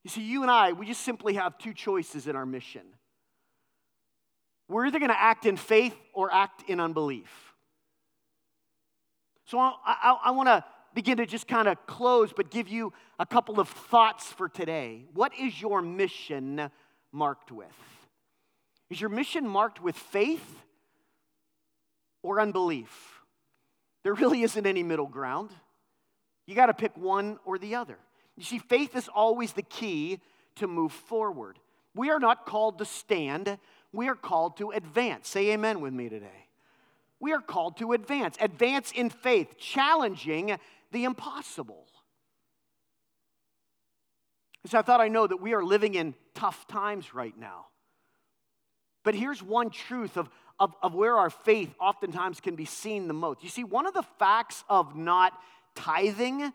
[0.05, 2.83] You see, you and I, we just simply have two choices in our mission.
[4.69, 7.31] We're either going to act in faith or act in unbelief.
[9.47, 12.93] So I, I, I want to begin to just kind of close, but give you
[13.19, 15.05] a couple of thoughts for today.
[15.15, 16.71] What is your mission
[17.13, 17.67] marked with?
[18.91, 20.45] Is your mission marked with faith
[22.23, 23.21] or unbelief?
[24.05, 25.51] There really isn't any middle ground.
[26.47, 27.99] You got to pick one or the other.
[28.37, 30.21] You see, faith is always the key
[30.57, 31.59] to move forward.
[31.95, 33.59] We are not called to stand,
[33.93, 35.29] we are called to advance.
[35.29, 36.49] Say amen with me today.
[37.21, 40.59] We are called to advance, advance in faith, challenging
[40.91, 41.87] the impossible.
[44.67, 47.67] So I thought I know that we are living in tough times right now.
[49.05, 53.15] But here's one truth of, of, of where our faith oftentimes can be seen the
[53.15, 53.43] most.
[53.43, 55.33] You see, one of the facts of not
[55.75, 56.53] tithing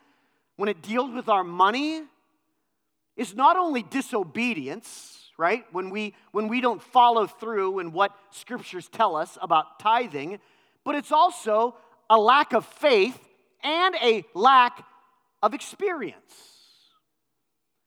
[0.57, 2.01] when it deals with our money
[3.15, 5.65] is not only disobedience, right?
[5.71, 10.39] When we, when we don't follow through in what scriptures tell us about tithing,
[10.83, 11.75] but it's also
[12.09, 13.17] a lack of faith
[13.63, 14.83] and a lack
[15.41, 16.23] of experience.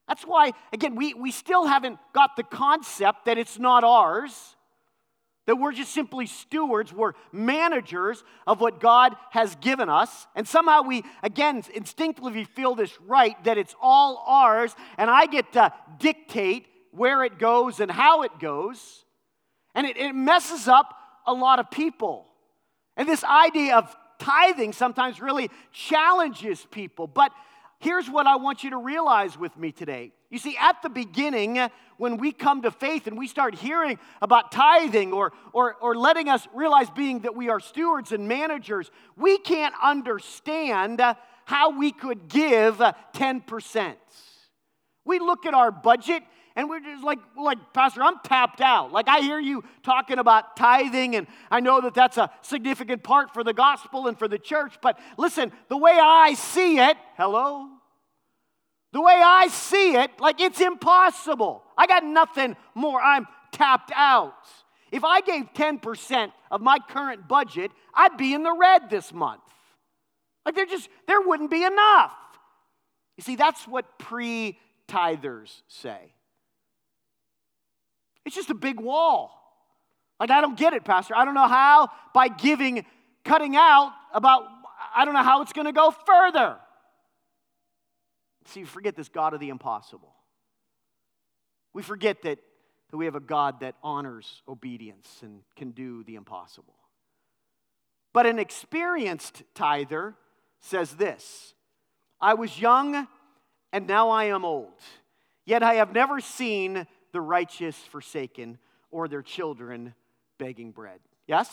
[0.08, 4.56] That's why, again, we, we still haven't got the concept that it's not ours
[5.46, 10.26] that we're just simply stewards, we're managers of what God has given us.
[10.36, 15.52] And somehow we, again, instinctively feel this right that it's all ours, and I get
[15.54, 19.04] to dictate where it goes and how it goes.
[19.74, 20.94] And it, it messes up
[21.26, 22.26] a lot of people.
[22.96, 27.06] And this idea of tithing sometimes really challenges people.
[27.06, 27.32] But
[27.78, 30.12] here's what I want you to realize with me today.
[30.28, 31.58] You see, at the beginning,
[32.00, 36.30] when we come to faith and we start hearing about tithing or, or, or letting
[36.30, 41.92] us realize being that we are stewards and managers, we can't understand uh, how we
[41.92, 43.96] could give uh, 10%.
[45.04, 46.22] We look at our budget
[46.56, 48.92] and we're just like, like, Pastor, I'm tapped out.
[48.92, 53.32] Like, I hear you talking about tithing, and I know that that's a significant part
[53.32, 54.74] for the gospel and for the church.
[54.82, 57.79] But listen, the way I see it, hello?
[58.92, 61.62] The way I see it, like, it's impossible.
[61.78, 63.00] I got nothing more.
[63.00, 64.34] I'm tapped out.
[64.90, 69.42] If I gave 10% of my current budget, I'd be in the red this month.
[70.44, 72.12] Like, there just, there wouldn't be enough.
[73.16, 76.14] You see, that's what pre tithers say.
[78.26, 79.36] It's just a big wall.
[80.18, 81.14] Like, I don't get it, Pastor.
[81.14, 82.84] I don't know how, by giving,
[83.24, 84.44] cutting out about,
[84.94, 86.56] I don't know how it's going to go further.
[88.50, 90.12] See, forget this God of the impossible.
[91.72, 92.38] We forget that,
[92.90, 96.74] that we have a God that honors obedience and can do the impossible.
[98.12, 100.16] But an experienced tither
[100.60, 101.54] says this
[102.20, 103.06] I was young
[103.72, 104.80] and now I am old,
[105.44, 108.58] yet I have never seen the righteous forsaken
[108.90, 109.94] or their children
[110.38, 110.98] begging bread.
[111.28, 111.48] Yes?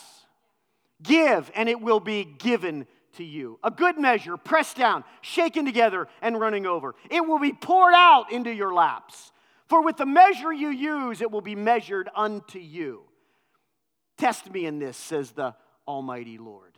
[1.03, 2.87] Give, and it will be given
[3.17, 3.59] to you.
[3.63, 6.95] A good measure, pressed down, shaken together, and running over.
[7.11, 9.31] It will be poured out into your laps.
[9.67, 13.03] For with the measure you use, it will be measured unto you.
[14.17, 15.53] Test me in this, says the
[15.87, 16.77] Almighty Lord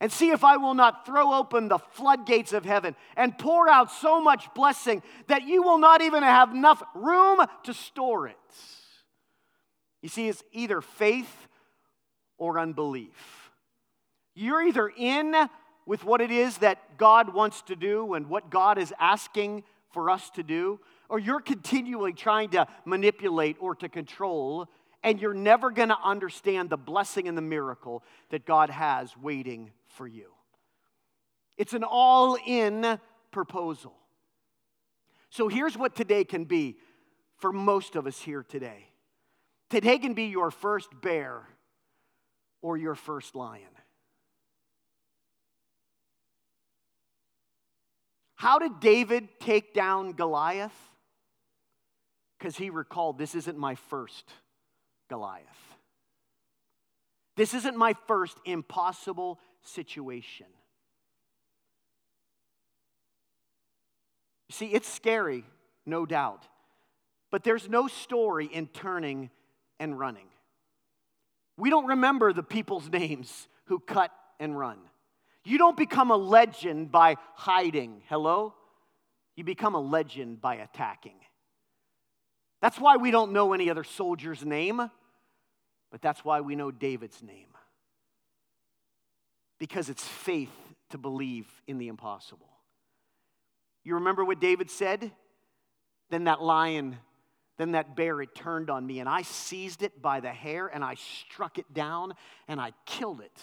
[0.00, 3.90] and see if I will not throw open the floodgates of heaven and pour out
[3.90, 8.36] so much blessing that you will not even have enough room to store it.
[10.02, 11.48] You see, it's either faith
[12.36, 13.37] or unbelief.
[14.40, 15.34] You're either in
[15.84, 20.10] with what it is that God wants to do and what God is asking for
[20.10, 20.78] us to do,
[21.08, 24.68] or you're continually trying to manipulate or to control,
[25.02, 29.72] and you're never going to understand the blessing and the miracle that God has waiting
[29.88, 30.30] for you.
[31.56, 33.00] It's an all in
[33.32, 33.94] proposal.
[35.30, 36.76] So here's what today can be
[37.38, 38.86] for most of us here today
[39.68, 41.42] today can be your first bear
[42.62, 43.64] or your first lion.
[48.38, 50.72] How did David take down Goliath?
[52.38, 54.32] Because he recalled, this isn't my first
[55.10, 55.44] Goliath.
[57.36, 60.46] This isn't my first impossible situation.
[64.52, 65.44] See, it's scary,
[65.84, 66.46] no doubt,
[67.32, 69.30] but there's no story in turning
[69.80, 70.28] and running.
[71.56, 74.78] We don't remember the people's names who cut and run.
[75.48, 78.02] You don't become a legend by hiding.
[78.08, 78.52] Hello?
[79.34, 81.14] You become a legend by attacking.
[82.60, 84.90] That's why we don't know any other soldier's name,
[85.90, 87.46] but that's why we know David's name
[89.58, 90.52] because it's faith
[90.90, 92.48] to believe in the impossible.
[93.84, 95.10] You remember what David said?
[96.10, 96.96] Then that lion,
[97.56, 100.84] then that bear, it turned on me, and I seized it by the hair, and
[100.84, 102.14] I struck it down,
[102.46, 103.40] and I killed it.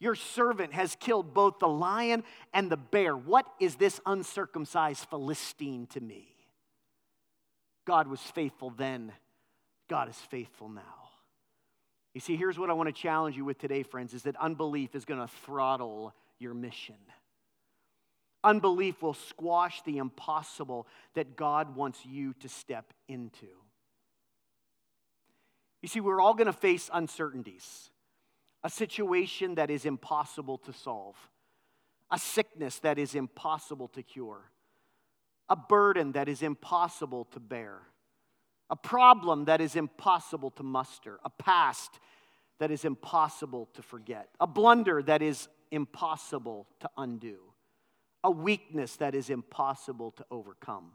[0.00, 2.22] Your servant has killed both the lion
[2.54, 3.16] and the bear.
[3.16, 6.28] What is this uncircumcised Philistine to me?
[7.84, 9.12] God was faithful then,
[9.88, 10.82] God is faithful now.
[12.14, 14.94] You see, here's what I want to challenge you with today, friends, is that unbelief
[14.94, 16.96] is going to throttle your mission.
[18.44, 23.48] Unbelief will squash the impossible that God wants you to step into.
[25.82, 27.90] You see, we're all going to face uncertainties,
[28.64, 31.16] a situation that is impossible to solve,
[32.10, 34.50] a sickness that is impossible to cure,
[35.48, 37.82] a burden that is impossible to bear
[38.70, 41.98] a problem that is impossible to muster, a past
[42.58, 47.38] that is impossible to forget, a blunder that is impossible to undo,
[48.24, 50.90] a weakness that is impossible to overcome,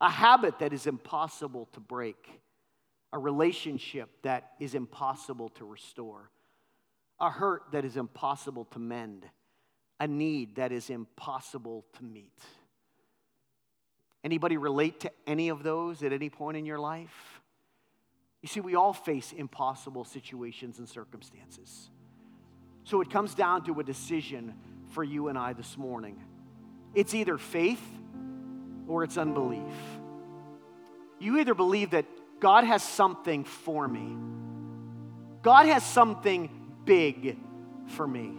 [0.00, 2.40] a habit that is impossible to break,
[3.12, 6.30] a relationship that is impossible to restore,
[7.20, 9.26] a hurt that is impossible to mend,
[9.98, 12.32] a need that is impossible to meet.
[14.22, 17.40] Anybody relate to any of those at any point in your life?
[18.42, 21.90] You see, we all face impossible situations and circumstances.
[22.84, 24.54] So it comes down to a decision
[24.92, 26.22] for you and I this morning.
[26.94, 27.82] It's either faith
[28.88, 29.60] or it's unbelief.
[31.18, 32.06] You either believe that
[32.40, 34.16] God has something for me,
[35.42, 37.36] God has something big
[37.88, 38.32] for me.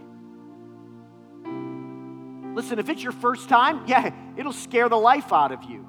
[2.54, 5.88] Listen, if it's your first time, yeah, it'll scare the life out of you.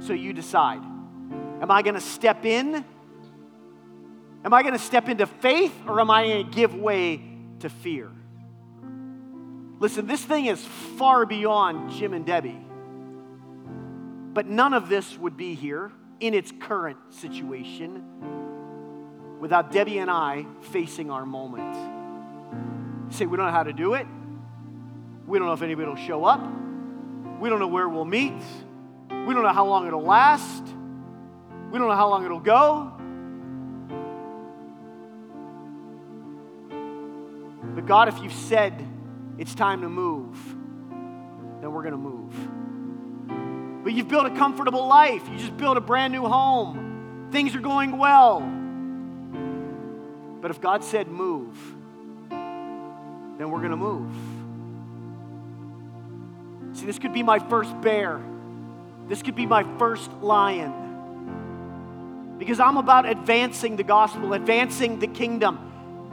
[0.00, 0.82] So you decide
[1.60, 2.84] Am I going to step in?
[4.42, 7.20] Am I going to step into faith or am I going to give way
[7.58, 8.10] to fear?
[9.78, 10.64] Listen, this thing is
[10.96, 12.58] far beyond Jim and Debbie.
[14.32, 18.04] But none of this would be here in its current situation
[19.40, 21.74] without Debbie and I facing our moment.
[23.12, 24.06] Say, we don't know how to do it.
[25.26, 26.40] We don't know if anybody will show up.
[27.40, 28.40] We don't know where we'll meet.
[29.08, 30.62] We don't know how long it'll last.
[31.70, 32.92] We don't know how long it'll go.
[37.74, 38.86] But God, if you've said
[39.38, 40.36] it's time to move,
[41.60, 43.84] then we're going to move.
[43.84, 45.26] But you've built a comfortable life.
[45.30, 47.28] You just built a brand new home.
[47.32, 48.59] Things are going well.
[50.40, 51.56] But if God said move,
[52.30, 54.10] then we're going to move.
[56.78, 58.20] See, this could be my first bear.
[59.08, 60.76] This could be my first lion.
[62.38, 65.58] Because I'm about advancing the gospel, advancing the kingdom.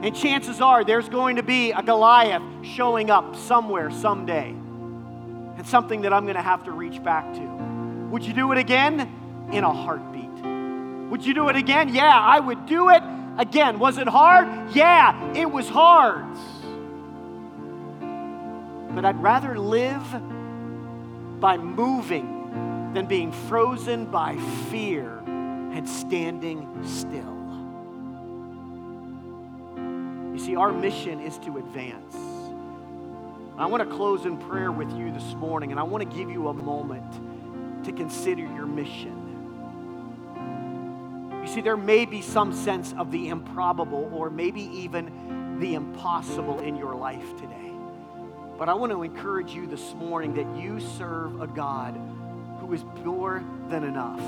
[0.02, 4.50] And chances are there's going to be a Goliath showing up somewhere someday.
[4.50, 7.40] And something that I'm going to have to reach back to.
[8.10, 9.48] Would you do it again?
[9.52, 10.28] In a heartbeat.
[11.10, 11.94] Would you do it again?
[11.94, 13.02] Yeah, I would do it
[13.38, 13.78] again.
[13.78, 14.74] Was it hard?
[14.74, 16.26] Yeah, it was hard.
[18.94, 20.04] But I'd rather live
[21.40, 24.36] by moving than being frozen by
[24.70, 27.36] fear and standing still.
[30.32, 32.16] You see, our mission is to advance.
[33.56, 36.30] I want to close in prayer with you this morning, and I want to give
[36.30, 39.17] you a moment to consider your mission.
[41.48, 46.60] You see, there may be some sense of the improbable or maybe even the impossible
[46.60, 47.72] in your life today.
[48.58, 51.98] But I want to encourage you this morning that you serve a God
[52.60, 54.20] who is more than enough,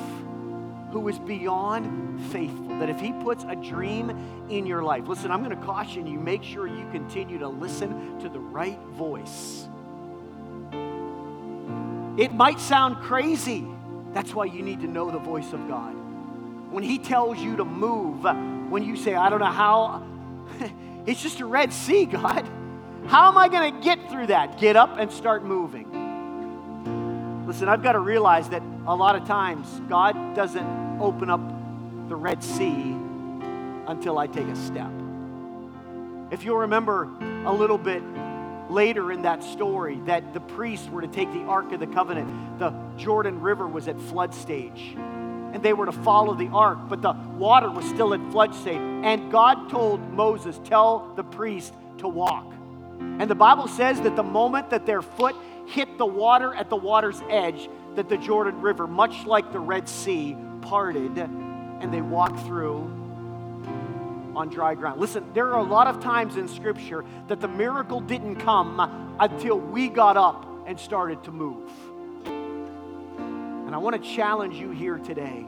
[0.92, 2.78] who is beyond faithful.
[2.78, 4.08] That if He puts a dream
[4.48, 8.18] in your life, listen, I'm going to caution you make sure you continue to listen
[8.20, 9.68] to the right voice.
[12.18, 13.66] It might sound crazy.
[14.14, 15.99] That's why you need to know the voice of God.
[16.70, 18.24] When He tells you to move,
[18.70, 20.02] when you say, I don't know how,
[21.06, 22.48] it's just a Red Sea, God.
[23.06, 24.58] How am I going to get through that?
[24.58, 25.86] Get up and start moving.
[27.46, 31.40] Listen, I've got to realize that a lot of times God doesn't open up
[32.08, 32.96] the Red Sea
[33.88, 34.90] until I take a step.
[36.30, 37.08] If you'll remember
[37.44, 38.02] a little bit
[38.68, 42.58] later in that story, that the priests were to take the Ark of the Covenant,
[42.60, 44.94] the Jordan River was at flood stage.
[45.52, 48.78] And they were to follow the ark, but the water was still at flood stage.
[48.78, 52.52] And God told Moses, Tell the priest to walk.
[53.00, 55.34] And the Bible says that the moment that their foot
[55.66, 59.88] hit the water at the water's edge, that the Jordan River, much like the Red
[59.88, 62.82] Sea, parted and they walked through
[64.36, 65.00] on dry ground.
[65.00, 69.58] Listen, there are a lot of times in Scripture that the miracle didn't come until
[69.58, 71.70] we got up and started to move.
[73.70, 75.46] And I want to challenge you here today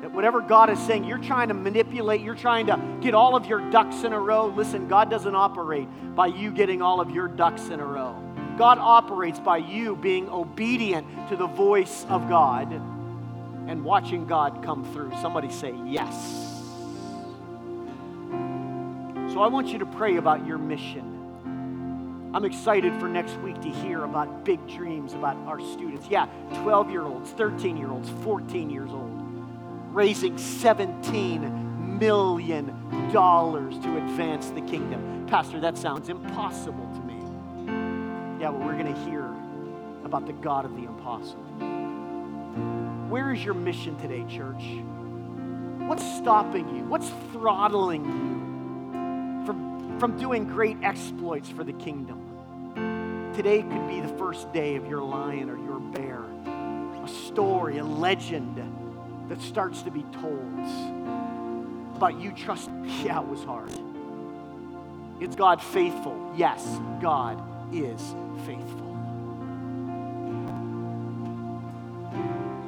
[0.00, 3.46] that whatever God is saying, you're trying to manipulate, you're trying to get all of
[3.46, 4.46] your ducks in a row.
[4.46, 8.14] Listen, God doesn't operate by you getting all of your ducks in a row.
[8.56, 14.84] God operates by you being obedient to the voice of God and watching God come
[14.92, 15.10] through.
[15.20, 16.14] Somebody say, Yes.
[19.32, 21.11] So I want you to pray about your mission.
[22.34, 26.06] I'm excited for next week to hear about big dreams about our students.
[26.08, 26.26] Yeah,
[26.62, 29.22] 12 year olds, 13 year olds, 14 years old
[29.92, 32.66] raising $17 million
[33.12, 35.26] to advance the kingdom.
[35.26, 38.40] Pastor, that sounds impossible to me.
[38.40, 39.24] Yeah, well, we're going to hear
[40.04, 41.42] about the God of the impossible.
[43.08, 44.62] Where is your mission today, church?
[45.86, 46.84] What's stopping you?
[46.84, 52.21] What's throttling you from, from doing great exploits for the kingdom?
[53.34, 56.22] Today could be the first day of your lion or your bear,
[57.02, 58.62] a story, a legend
[59.30, 60.66] that starts to be told
[61.96, 62.68] about you trust.
[63.02, 63.72] Yeah, it was hard.
[65.18, 66.30] Is God faithful?
[66.36, 67.42] Yes, God
[67.74, 68.14] is
[68.44, 68.92] faithful.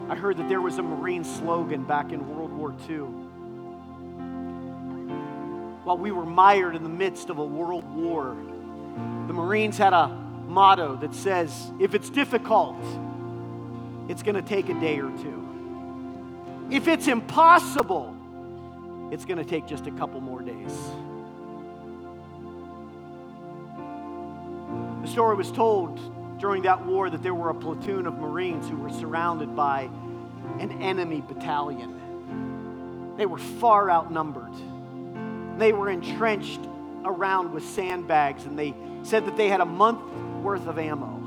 [0.08, 3.00] I heard that there was a Marine slogan back in World War II.
[5.84, 8.34] While we were mired in the midst of a world war,
[9.26, 12.76] the Marines had a motto that says, if it's difficult,
[14.08, 16.68] it's going to take a day or two.
[16.70, 18.14] If it's impossible,
[19.10, 20.72] it's going to take just a couple more days.
[25.02, 26.00] The story was told
[26.38, 29.88] during that war that there were a platoon of Marines who were surrounded by
[30.58, 33.14] an enemy battalion.
[33.16, 34.52] They were far outnumbered.
[35.58, 36.60] They were entrenched
[37.04, 40.00] around with sandbags, and they said that they had a month
[40.44, 41.22] worth of ammo.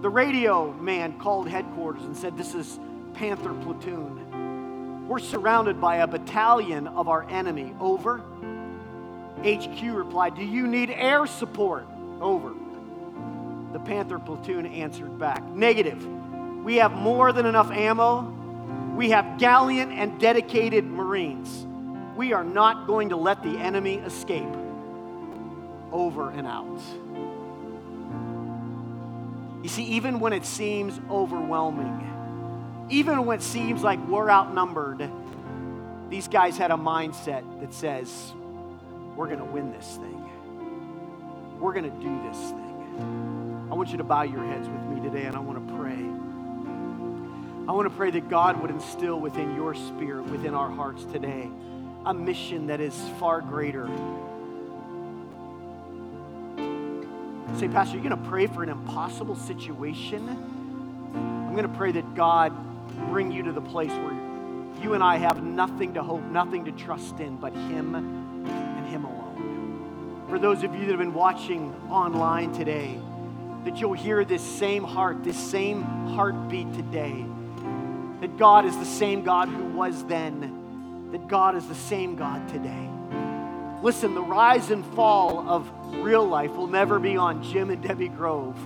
[0.00, 2.80] The radio man called headquarters and said, This is
[3.12, 5.06] Panther Platoon.
[5.06, 7.74] We're surrounded by a battalion of our enemy.
[7.78, 8.22] Over.
[9.44, 11.86] HQ replied, Do you need air support?
[12.22, 12.54] Over.
[13.74, 16.02] The Panther platoon answered back, Negative.
[16.64, 18.22] We have more than enough ammo.
[18.96, 21.66] We have gallant and dedicated Marines.
[22.16, 24.48] We are not going to let the enemy escape.
[25.92, 26.80] Over and out.
[29.62, 32.06] You see, even when it seems overwhelming,
[32.88, 35.10] even when it seems like we're outnumbered,
[36.08, 38.32] these guys had a mindset that says,
[39.16, 41.58] we're going to win this thing.
[41.60, 43.68] We're going to do this thing.
[43.70, 45.98] I want you to bow your heads with me today, and I want to pray.
[47.68, 51.48] I want to pray that God would instill within your spirit, within our hearts today,
[52.06, 53.88] a mission that is far greater.
[57.58, 60.28] Say, Pastor, you're going to pray for an impossible situation?
[61.14, 62.52] I'm going to pray that God
[63.10, 64.14] bring you to the place where
[64.82, 69.04] you and I have nothing to hope, nothing to trust in but Him and Him
[69.04, 70.24] alone.
[70.30, 72.98] For those of you that have been watching online today,
[73.64, 77.24] that you'll hear this same heart, this same heartbeat today.
[78.20, 82.48] That God is the same God who was then, that God is the same God
[82.48, 82.89] today.
[83.82, 85.70] Listen, the rise and fall of
[86.02, 88.56] real life will never be on Jim and Debbie Grove.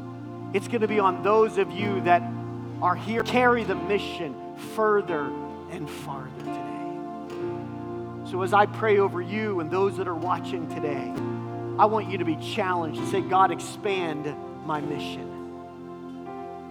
[0.52, 2.22] It's going to be on those of you that
[2.82, 4.34] are here, carry the mission
[4.74, 5.24] further
[5.70, 8.30] and farther today.
[8.30, 11.12] So as I pray over you and those that are watching today,
[11.78, 14.34] I want you to be challenged to say, God, expand
[14.64, 15.30] my mission.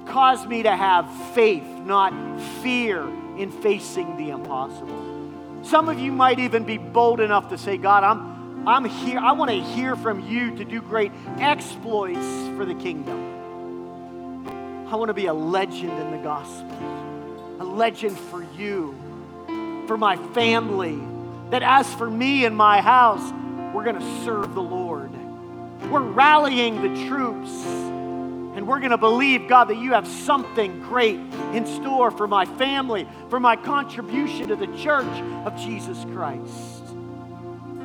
[0.08, 2.14] Cause me to have faith, not
[2.62, 5.24] fear, in facing the impossible.
[5.64, 8.33] Some of you might even be bold enough to say, God, I'm,
[8.66, 9.20] I'm here.
[9.20, 13.34] I want to hear from you to do great exploits for the kingdom.
[14.88, 18.96] I want to be a legend in the gospel, a legend for you,
[19.88, 20.98] for my family.
[21.50, 23.34] That as for me and my house,
[23.74, 25.12] we're going to serve the Lord.
[25.92, 27.52] We're rallying the troops.
[28.56, 31.20] And we're going to believe, God, that you have something great
[31.54, 35.06] in store for my family, for my contribution to the church
[35.46, 36.73] of Jesus Christ.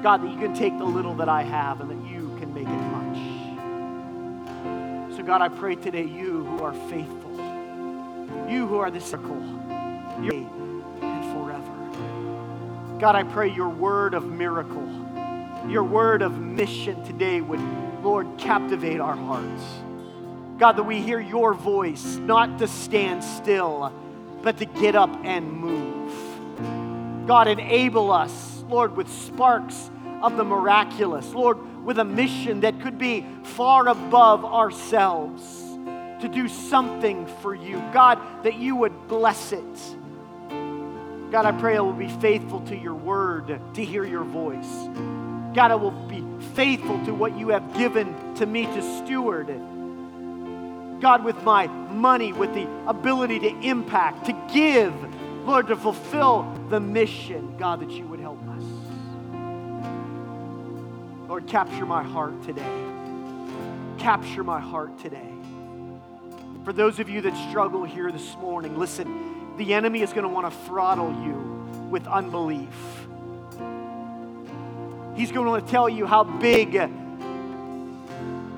[0.03, 2.69] God, that you can take the little that I have and that you can make
[2.69, 3.19] it much.
[5.17, 7.33] So, God, I pray today, you who are faithful,
[8.49, 9.43] you who are the circle,
[10.21, 12.99] and forever.
[13.01, 14.89] God, I pray your word of miracle,
[15.69, 17.61] your word of mission today would,
[18.03, 19.63] Lord, captivate our hearts.
[20.59, 23.93] God, that we hear your voice, not to stand still,
[24.43, 27.27] but to get up and move.
[27.27, 29.91] God, enable us, Lord, with sparks
[30.23, 35.43] of the miraculous, Lord, with a mission that could be far above ourselves
[36.21, 37.79] to do something for you.
[37.93, 39.97] God, that you would bless it.
[41.31, 44.89] God, I pray I will be faithful to your word to hear your voice.
[45.55, 49.49] God, I will be faithful to what you have given to me to steward.
[51.01, 54.95] God, with my money, with the ability to impact, to give,
[55.47, 58.18] Lord, to fulfill the mission, God, that you would
[61.29, 62.85] Lord, capture my heart today.
[63.99, 65.31] Capture my heart today.
[66.65, 70.31] For those of you that struggle here this morning, listen, the enemy is going to
[70.31, 71.35] want to throttle you
[71.91, 72.75] with unbelief.
[75.17, 76.75] He's going to tell you how big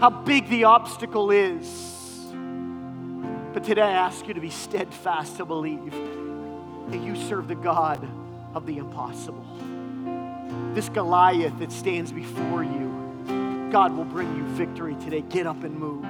[0.00, 1.66] how big the obstacle is.
[3.52, 5.92] But today I ask you to be steadfast to believe
[6.90, 8.08] that you serve the God
[8.54, 9.44] of the impossible.
[10.74, 15.22] This Goliath that stands before you, God will bring you victory today.
[15.22, 16.06] Get up and move.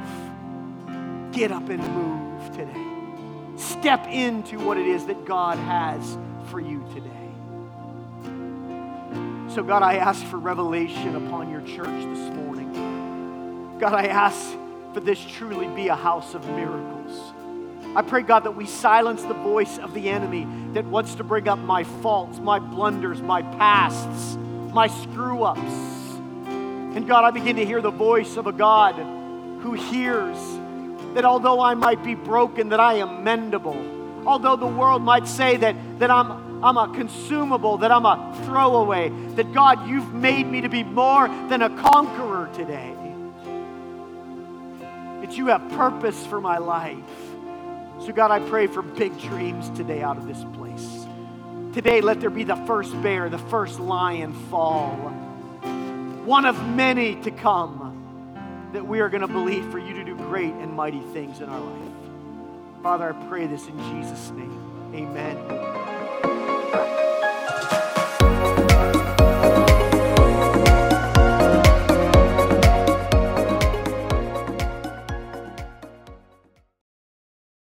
[1.32, 2.90] Get up and move today.
[3.56, 6.18] Step into what it is that God has
[6.50, 7.10] for you today.
[9.54, 13.78] So, God, I ask for revelation upon your church this morning.
[13.80, 14.56] God, I ask
[14.92, 17.32] for this truly be a house of miracles.
[17.96, 21.48] I pray, God, that we silence the voice of the enemy that wants to bring
[21.48, 24.38] up my faults, my blunders, my pasts,
[24.72, 25.60] my screw ups.
[26.96, 28.94] And God, I begin to hear the voice of a God
[29.62, 30.38] who hears
[31.14, 34.26] that although I might be broken, that I am mendable.
[34.26, 39.08] Although the world might say that, that I'm, I'm a consumable, that I'm a throwaway,
[39.34, 42.94] that God, you've made me to be more than a conqueror today.
[45.30, 46.98] that you have purpose for my life.
[48.00, 50.99] So, God, I pray for big dreams today out of this place.
[51.72, 54.96] Today, let there be the first bear, the first lion fall,
[56.24, 60.16] one of many to come, that we are going to believe for you to do
[60.16, 61.92] great and mighty things in our life.
[62.82, 64.92] Father, I pray this in Jesus' name.
[64.94, 65.89] Amen.